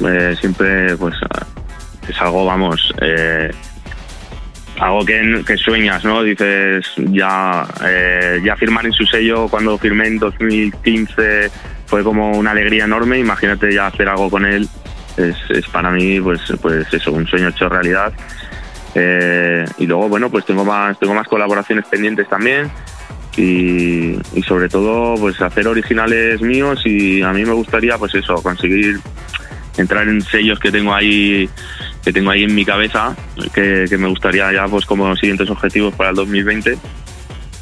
eh, 0.05 0.35
siempre 0.37 0.97
pues 0.97 1.15
es 2.09 2.21
algo, 2.21 2.45
vamos, 2.45 2.93
eh, 2.99 3.49
algo 4.81 5.05
que, 5.05 5.41
que, 5.47 5.55
sueñas, 5.55 6.03
¿no? 6.03 6.23
Dices, 6.23 6.85
ya, 6.97 7.65
eh, 7.85 8.41
ya 8.43 8.57
firmar 8.57 8.85
en 8.85 8.91
su 8.91 9.05
sello 9.05 9.47
cuando 9.47 9.77
firmé 9.77 10.07
en 10.07 10.19
2015 10.19 11.49
fue 11.85 12.03
como 12.03 12.31
una 12.31 12.51
alegría 12.51 12.83
enorme, 12.83 13.17
imagínate 13.17 13.73
ya 13.73 13.87
hacer 13.87 14.09
algo 14.09 14.29
con 14.29 14.45
él, 14.45 14.67
es, 15.15 15.37
es 15.51 15.65
para 15.69 15.89
mí 15.89 16.19
pues, 16.19 16.41
pues 16.61 16.93
eso, 16.93 17.13
un 17.13 17.25
sueño 17.25 17.47
hecho 17.47 17.69
realidad 17.69 18.11
eh, 18.99 19.63
y 19.77 19.85
luego, 19.85 20.09
bueno, 20.09 20.29
pues 20.31 20.43
tengo 20.45 20.65
más, 20.65 20.97
tengo 20.97 21.13
más 21.13 21.27
colaboraciones 21.27 21.85
pendientes 21.85 22.27
también. 22.27 22.71
Y, 23.37 24.17
sobre 24.47 24.67
todo, 24.67 25.13
pues 25.19 25.39
hacer 25.39 25.67
originales 25.67 26.41
míos 26.41 26.81
y 26.85 27.21
a 27.21 27.31
mí 27.31 27.45
me 27.45 27.53
gustaría, 27.53 27.95
pues 27.99 28.15
eso, 28.15 28.33
conseguir 28.41 28.99
entrar 29.77 30.07
en 30.07 30.23
sellos 30.23 30.59
que 30.59 30.71
tengo 30.71 30.91
ahí 30.91 31.47
que 32.03 32.11
tengo 32.11 32.31
ahí 32.31 32.45
en 32.45 32.55
mi 32.55 32.65
cabeza 32.65 33.15
que, 33.53 33.85
me 33.99 34.07
gustaría 34.07 34.51
ya 34.51 34.65
pues 34.67 34.87
como 34.87 35.15
siguientes 35.15 35.51
objetivos 35.51 35.93
para 35.93 36.09
el 36.09 36.15
2020 36.15 36.79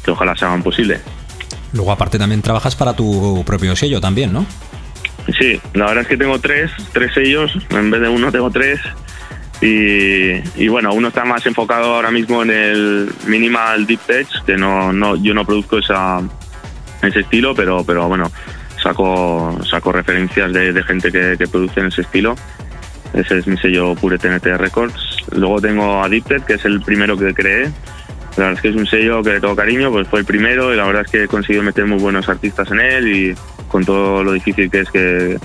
que 0.02 0.10
ojalá 0.10 0.34
se 0.34 0.46
hagan 0.46 0.62
posible 0.62 0.98
luego 1.74 1.92
aparte 1.92 2.18
también 2.18 2.40
trabajas 2.40 2.74
para 2.74 2.96
tu 2.96 3.44
propio 3.44 3.76
sello 3.76 4.00
también 4.00 4.32
¿no? 4.32 4.46
Sí, 5.38 5.60
la 5.74 5.86
verdad 5.86 6.02
es 6.02 6.08
que 6.08 6.16
tengo 6.16 6.38
tres, 6.38 6.70
tres 6.92 7.12
sellos, 7.12 7.52
en 7.68 7.90
vez 7.90 8.00
de 8.00 8.08
uno 8.08 8.32
tengo 8.32 8.50
tres 8.50 8.80
y, 9.60 10.68
bueno, 10.68 10.92
uno 10.92 11.08
está 11.08 11.24
más 11.24 11.46
enfocado 11.46 11.94
ahora 11.94 12.10
mismo 12.10 12.42
en 12.42 12.50
el 12.50 13.10
minimal 13.26 13.86
deep 13.86 14.00
tech, 14.00 14.28
que 14.44 14.56
no, 14.56 14.92
no 14.92 15.16
yo 15.16 15.32
no 15.32 15.44
produzco 15.46 15.78
esa, 15.78 16.20
ese 17.02 17.20
estilo, 17.20 17.54
pero, 17.54 17.82
pero 17.84 18.06
bueno, 18.06 18.30
saco, 18.82 19.58
saco 19.68 19.92
referencias 19.92 20.52
de, 20.52 20.82
gente 20.82 21.10
que, 21.10 21.48
produce 21.50 21.80
en 21.80 21.86
ese 21.86 22.02
estilo. 22.02 22.36
Ese 23.14 23.38
es 23.38 23.46
mi 23.46 23.56
sello 23.56 23.94
Pure 23.94 24.18
TNT 24.18 24.44
Records. 24.58 25.24
Luego 25.32 25.60
tengo 25.60 26.02
Addicted, 26.02 26.42
que 26.42 26.54
es 26.54 26.64
el 26.64 26.82
primero 26.82 27.16
que 27.16 27.32
creé, 27.32 27.70
La 28.36 28.44
verdad 28.48 28.52
es 28.52 28.60
que 28.60 28.68
es 28.68 28.76
un 28.76 28.86
sello 28.86 29.22
que 29.22 29.32
le 29.32 29.40
tengo 29.40 29.56
cariño, 29.56 29.90
pues 29.90 30.06
fue 30.08 30.20
el 30.20 30.26
primero 30.26 30.72
y 30.72 30.76
la 30.76 30.84
verdad 30.84 31.02
es 31.06 31.10
que 31.10 31.24
he 31.24 31.28
conseguido 31.28 31.62
meter 31.62 31.86
muy 31.86 31.98
buenos 31.98 32.28
artistas 32.28 32.70
en 32.70 32.80
él 32.80 33.08
y 33.08 33.34
con 33.68 33.84
todo 33.84 34.22
lo 34.22 34.32
difícil 34.32 34.70
que 34.70 34.80
es 34.80 34.90
que 34.90 35.38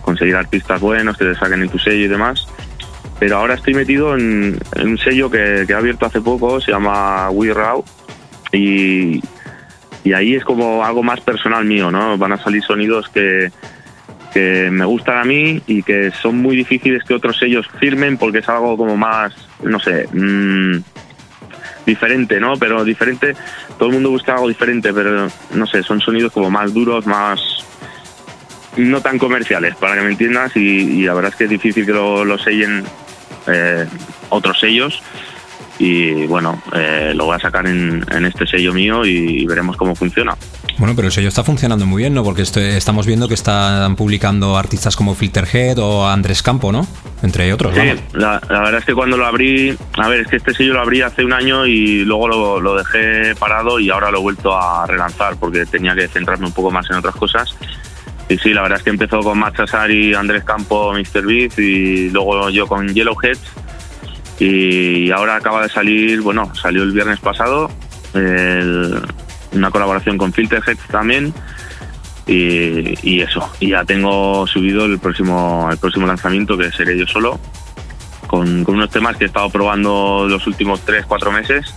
conseguir 0.00 0.36
artistas 0.36 0.80
buenos 0.80 1.16
que 1.16 1.26
te 1.26 1.34
saquen 1.34 1.62
en 1.62 1.68
tu 1.68 1.78
sello 1.78 2.04
y 2.04 2.08
demás. 2.08 2.46
Pero 3.22 3.36
ahora 3.36 3.54
estoy 3.54 3.72
metido 3.72 4.16
en, 4.16 4.58
un 4.82 4.98
sello 4.98 5.30
que, 5.30 5.64
ha 5.72 5.78
abierto 5.78 6.06
hace 6.06 6.20
poco, 6.20 6.60
se 6.60 6.72
llama 6.72 7.30
We 7.30 7.54
Raw 7.54 7.84
y, 8.50 9.22
y 10.02 10.12
ahí 10.12 10.34
es 10.34 10.42
como 10.42 10.84
algo 10.84 11.04
más 11.04 11.20
personal 11.20 11.64
mío, 11.64 11.92
¿no? 11.92 12.18
Van 12.18 12.32
a 12.32 12.42
salir 12.42 12.64
sonidos 12.64 13.08
que, 13.10 13.52
que 14.34 14.70
me 14.72 14.84
gustan 14.86 15.18
a 15.18 15.24
mí 15.24 15.62
y 15.68 15.84
que 15.84 16.10
son 16.10 16.38
muy 16.38 16.56
difíciles 16.56 17.04
que 17.04 17.14
otros 17.14 17.38
sellos 17.38 17.68
firmen 17.78 18.18
porque 18.18 18.38
es 18.38 18.48
algo 18.48 18.76
como 18.76 18.96
más, 18.96 19.32
no 19.62 19.78
sé, 19.78 20.08
mmm, 20.12 20.78
diferente, 21.86 22.40
¿no? 22.40 22.56
Pero 22.56 22.82
diferente, 22.82 23.36
todo 23.78 23.90
el 23.90 23.94
mundo 23.94 24.10
busca 24.10 24.32
algo 24.32 24.48
diferente, 24.48 24.92
pero 24.92 25.28
no 25.54 25.66
sé, 25.68 25.84
son 25.84 26.00
sonidos 26.00 26.32
como 26.32 26.50
más 26.50 26.74
duros, 26.74 27.06
más 27.06 27.40
no 28.76 29.00
tan 29.00 29.18
comerciales, 29.18 29.76
para 29.76 29.96
que 29.96 30.02
me 30.02 30.10
entiendas, 30.10 30.56
y, 30.56 31.04
la 31.04 31.14
verdad 31.14 31.30
es 31.30 31.36
que 31.36 31.44
es 31.44 31.50
difícil 31.50 31.86
que 31.86 31.92
lo, 31.92 32.38
sellen 32.38 32.84
eh, 33.46 33.86
otros 34.28 34.60
sellos. 34.60 35.02
Y 35.78 36.26
bueno, 36.26 36.62
eh, 36.74 37.12
lo 37.14 37.24
voy 37.24 37.36
a 37.36 37.38
sacar 37.38 37.66
en, 37.66 38.04
este 38.24 38.46
sello 38.46 38.72
mío 38.72 39.04
y 39.04 39.44
veremos 39.46 39.76
cómo 39.76 39.94
funciona. 39.94 40.36
Bueno, 40.78 40.94
pero 40.96 41.06
el 41.06 41.12
sello 41.12 41.28
está 41.28 41.44
funcionando 41.44 41.86
muy 41.86 42.02
bien, 42.02 42.14
¿no? 42.14 42.24
Porque 42.24 42.42
estamos 42.42 43.06
viendo 43.06 43.28
que 43.28 43.34
están 43.34 43.94
publicando 43.96 44.56
artistas 44.56 44.96
como 44.96 45.14
Filterhead 45.14 45.78
o 45.78 46.08
Andrés 46.08 46.42
Campo, 46.42 46.72
¿no? 46.72 46.86
Entre 47.22 47.52
otros. 47.52 47.74
Sí, 47.74 47.92
la, 48.14 48.40
verdad 48.48 48.78
es 48.78 48.84
que 48.84 48.94
cuando 48.94 49.16
lo 49.16 49.26
abrí, 49.26 49.76
a 49.96 50.08
ver, 50.08 50.20
es 50.20 50.28
que 50.28 50.36
este 50.36 50.54
sello 50.54 50.74
lo 50.74 50.80
abrí 50.80 51.02
hace 51.02 51.24
un 51.24 51.32
año 51.32 51.66
y 51.66 52.04
luego 52.04 52.60
lo, 52.60 52.76
dejé 52.76 53.34
parado 53.36 53.78
y 53.78 53.90
ahora 53.90 54.10
lo 54.10 54.18
he 54.18 54.22
vuelto 54.22 54.56
a 54.56 54.86
relanzar 54.86 55.36
porque 55.36 55.66
tenía 55.66 55.94
que 55.94 56.08
centrarme 56.08 56.46
un 56.46 56.52
poco 56.52 56.70
más 56.70 56.88
en 56.90 56.96
otras 56.96 57.14
cosas. 57.14 57.54
Y 58.32 58.38
sí, 58.38 58.54
la 58.54 58.62
verdad 58.62 58.78
es 58.78 58.84
que 58.84 58.88
empezó 58.88 59.20
con 59.20 59.38
Matt 59.38 59.60
Andrés 59.60 60.42
Campo, 60.44 60.94
Mr. 60.94 61.26
Beat 61.26 61.58
y 61.58 62.08
luego 62.08 62.48
yo 62.48 62.66
con 62.66 62.88
Yellowhead. 62.88 63.36
Y 64.38 65.10
ahora 65.10 65.36
acaba 65.36 65.62
de 65.62 65.68
salir, 65.68 66.22
bueno, 66.22 66.50
salió 66.54 66.82
el 66.82 66.92
viernes 66.92 67.20
pasado 67.20 67.70
una 68.14 69.70
colaboración 69.70 70.16
con 70.16 70.32
Filterhead 70.32 70.78
también. 70.90 71.34
Y, 72.26 73.20
eso, 73.20 73.52
y 73.60 73.70
ya 73.70 73.84
tengo 73.84 74.46
subido 74.46 74.86
el 74.86 74.98
próximo, 74.98 75.68
el 75.70 75.76
próximo 75.76 76.06
lanzamiento 76.06 76.56
que 76.56 76.72
seré 76.72 76.96
yo 76.96 77.06
solo, 77.06 77.38
con, 78.28 78.64
unos 78.66 78.88
temas 78.88 79.18
que 79.18 79.24
he 79.24 79.26
estado 79.26 79.50
probando 79.50 80.26
los 80.26 80.46
últimos 80.46 80.86
3-4 80.86 81.32
meses 81.32 81.74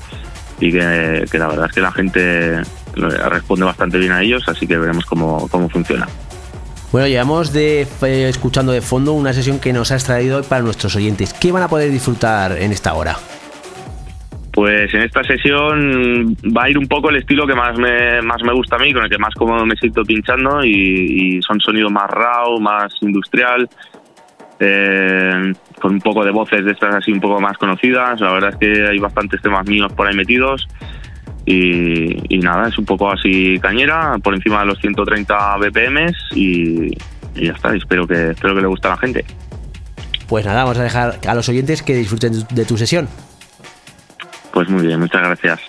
y 0.62 0.72
que, 0.72 1.28
la 1.34 1.48
verdad 1.48 1.66
es 1.66 1.74
que 1.74 1.82
la 1.82 1.92
gente 1.92 2.62
responde 2.96 3.66
bastante 3.66 3.98
bien 3.98 4.14
a 4.14 4.22
ellos, 4.22 4.48
así 4.48 4.66
que 4.66 4.78
veremos 4.78 5.06
cómo, 5.06 5.50
cómo 5.50 5.68
funciona. 5.68 6.08
Bueno, 6.96 7.10
llevamos 7.10 7.52
de, 7.52 7.82
eh, 7.82 8.30
escuchando 8.30 8.72
de 8.72 8.80
fondo 8.80 9.12
una 9.12 9.34
sesión 9.34 9.60
que 9.60 9.74
nos 9.74 9.92
has 9.92 10.06
traído 10.06 10.42
para 10.44 10.62
nuestros 10.62 10.96
oyentes. 10.96 11.34
¿Qué 11.34 11.52
van 11.52 11.62
a 11.62 11.68
poder 11.68 11.92
disfrutar 11.92 12.54
en 12.54 12.72
esta 12.72 12.94
hora? 12.94 13.18
Pues 14.54 14.94
en 14.94 15.02
esta 15.02 15.22
sesión 15.26 16.38
va 16.56 16.64
a 16.64 16.70
ir 16.70 16.78
un 16.78 16.88
poco 16.88 17.10
el 17.10 17.18
estilo 17.18 17.46
que 17.46 17.54
más 17.54 17.78
me, 17.78 18.22
más 18.22 18.42
me 18.44 18.54
gusta 18.54 18.78
a 18.78 18.80
mí, 18.80 18.94
con 18.94 19.04
el 19.04 19.10
que 19.10 19.18
más 19.18 19.34
cómodo 19.34 19.66
me 19.66 19.76
siento 19.76 20.04
pinchando 20.04 20.64
y, 20.64 21.42
son 21.42 21.60
sonidos 21.60 21.92
más 21.92 22.10
raw, 22.10 22.58
más 22.62 22.94
industrial, 23.02 23.68
eh, 24.62 25.52
con 25.82 25.96
un 25.96 26.00
poco 26.00 26.24
de 26.24 26.32
voces 26.32 26.64
de 26.64 26.72
estas 26.72 26.96
así 26.96 27.12
un 27.12 27.20
poco 27.20 27.42
más 27.42 27.58
conocidas. 27.58 28.22
La 28.22 28.32
verdad 28.32 28.52
es 28.52 28.56
que 28.56 28.88
hay 28.88 29.00
bastantes 29.00 29.42
temas 29.42 29.68
míos 29.68 29.92
por 29.92 30.08
ahí 30.08 30.16
metidos 30.16 30.66
y, 31.46 32.38
nada, 32.40 32.70
es 32.70 32.78
un 32.78 32.86
poco 32.86 33.12
así 33.12 33.60
cañera, 33.60 34.18
por 34.24 34.34
encima 34.34 34.62
de 34.62 34.66
los 34.68 34.80
130 34.80 35.58
BPM 35.58 36.12
y, 36.34 36.88
y 37.36 37.46
ya 37.46 37.54
está. 37.54 37.76
Espero 37.76 38.08
que, 38.08 38.32
espero 38.32 38.56
que 38.56 38.62
le 38.62 38.68
guste 38.68 38.88
a 38.88 38.92
la 38.92 38.98
gente. 38.98 39.26
Pues 40.28 40.46
nada, 40.46 40.64
vamos 40.64 40.80
a 40.80 40.84
dejar 40.84 41.20
a 41.28 41.36
los 41.36 41.48
oyentes 41.50 41.84
que 41.84 41.96
disfruten 41.96 42.34
de 42.50 42.66
tu 42.66 42.78
sesión. 42.78 43.08
Pues 44.52 44.70
muy 44.70 44.88
bien, 44.88 45.00
muchas 45.00 45.22
gracias. 45.22 45.60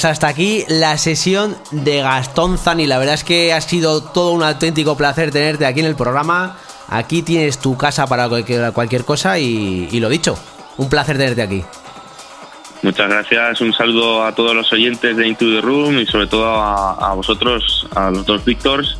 Pues 0.00 0.12
hasta 0.12 0.28
aquí 0.28 0.64
la 0.66 0.96
sesión 0.96 1.54
de 1.72 2.00
Gastón 2.00 2.56
Zani. 2.56 2.86
La 2.86 2.96
verdad 2.96 3.16
es 3.16 3.22
que 3.22 3.52
ha 3.52 3.60
sido 3.60 4.02
todo 4.02 4.32
un 4.32 4.42
auténtico 4.42 4.96
placer 4.96 5.30
tenerte 5.30 5.66
aquí 5.66 5.80
en 5.80 5.84
el 5.84 5.94
programa. 5.94 6.56
Aquí 6.88 7.20
tienes 7.20 7.58
tu 7.58 7.76
casa 7.76 8.06
para 8.06 8.26
cualquier, 8.26 9.04
cosa 9.04 9.38
y, 9.38 10.00
lo 10.00 10.08
dicho, 10.08 10.38
un 10.78 10.88
placer 10.88 11.18
tenerte 11.18 11.42
aquí. 11.42 11.62
Muchas 12.80 13.10
gracias, 13.10 13.60
un 13.60 13.74
saludo 13.74 14.24
a 14.24 14.34
todos 14.34 14.56
los 14.56 14.72
oyentes 14.72 15.14
de 15.14 15.28
Into 15.28 15.60
Room 15.60 15.98
y 15.98 16.06
sobre 16.06 16.28
todo 16.28 16.46
a, 16.46 17.12
vosotros, 17.12 17.86
a 17.94 18.10
los 18.10 18.24
dos 18.24 18.42
Víctors, 18.42 18.96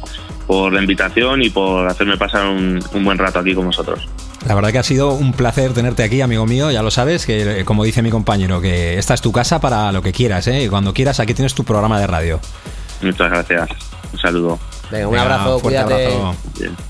por 0.46 0.70
la 0.70 0.82
invitación 0.82 1.42
y 1.42 1.48
por 1.48 1.88
hacerme 1.88 2.18
pasar 2.18 2.44
un 2.44 3.04
buen 3.04 3.16
rato 3.16 3.38
aquí 3.38 3.54
con 3.54 3.64
vosotros. 3.64 4.06
La 4.46 4.54
verdad 4.54 4.72
que 4.72 4.78
ha 4.78 4.82
sido 4.82 5.12
un 5.12 5.32
placer 5.32 5.74
tenerte 5.74 6.02
aquí, 6.02 6.20
amigo 6.22 6.46
mío. 6.46 6.70
Ya 6.70 6.82
lo 6.82 6.90
sabes, 6.90 7.26
que 7.26 7.60
eh, 7.60 7.64
como 7.64 7.84
dice 7.84 8.02
mi 8.02 8.10
compañero, 8.10 8.60
que 8.60 8.98
esta 8.98 9.14
es 9.14 9.20
tu 9.20 9.32
casa 9.32 9.60
para 9.60 9.92
lo 9.92 10.02
que 10.02 10.12
quieras, 10.12 10.46
¿eh? 10.48 10.64
Y 10.64 10.68
cuando 10.68 10.94
quieras, 10.94 11.20
aquí 11.20 11.34
tienes 11.34 11.54
tu 11.54 11.64
programa 11.64 12.00
de 12.00 12.06
radio. 12.06 12.40
Muchas 13.02 13.30
gracias. 13.30 13.68
Un 14.12 14.18
saludo. 14.18 14.58
Venga, 14.90 15.06
un 15.08 15.12
Venga, 15.12 15.22
abrazo, 15.24 15.58
fuerte 15.60 15.82
cuídate. 15.82 16.06
abrazo. 16.16 16.89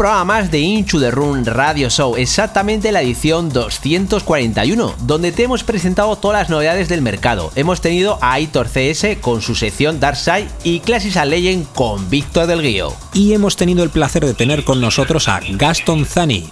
Programa 0.00 0.24
más 0.24 0.50
de 0.50 0.60
Into 0.60 0.98
the 0.98 1.10
Room 1.10 1.44
Radio 1.44 1.90
Show, 1.90 2.16
exactamente 2.16 2.90
la 2.90 3.02
edición 3.02 3.50
241, 3.50 4.94
donde 5.00 5.30
te 5.30 5.42
hemos 5.42 5.62
presentado 5.62 6.16
todas 6.16 6.40
las 6.40 6.48
novedades 6.48 6.88
del 6.88 7.02
mercado. 7.02 7.52
Hemos 7.54 7.82
tenido 7.82 8.18
a 8.22 8.32
Aitor 8.32 8.68
CS 8.68 9.18
con 9.20 9.42
su 9.42 9.54
sección 9.54 10.00
Darkside 10.00 10.48
y 10.64 10.80
Classics 10.80 11.18
and 11.18 11.30
Legend 11.30 11.66
con 11.74 12.08
Víctor 12.08 12.46
del 12.46 12.62
Guío. 12.62 12.96
Y 13.12 13.34
hemos 13.34 13.56
tenido 13.56 13.84
el 13.84 13.90
placer 13.90 14.24
de 14.24 14.32
tener 14.32 14.64
con 14.64 14.80
nosotros 14.80 15.28
a 15.28 15.40
Gaston 15.46 16.06
Zani. 16.06 16.50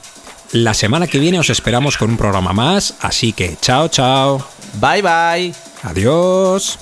La 0.52 0.74
semana 0.74 1.06
que 1.06 1.18
viene 1.18 1.38
os 1.38 1.48
esperamos 1.48 1.96
con 1.96 2.10
un 2.10 2.18
programa 2.18 2.52
más, 2.52 2.96
así 3.00 3.32
que 3.32 3.56
chao 3.62 3.88
chao. 3.88 4.46
Bye 4.78 5.00
bye. 5.00 5.54
Adiós. 5.84 6.78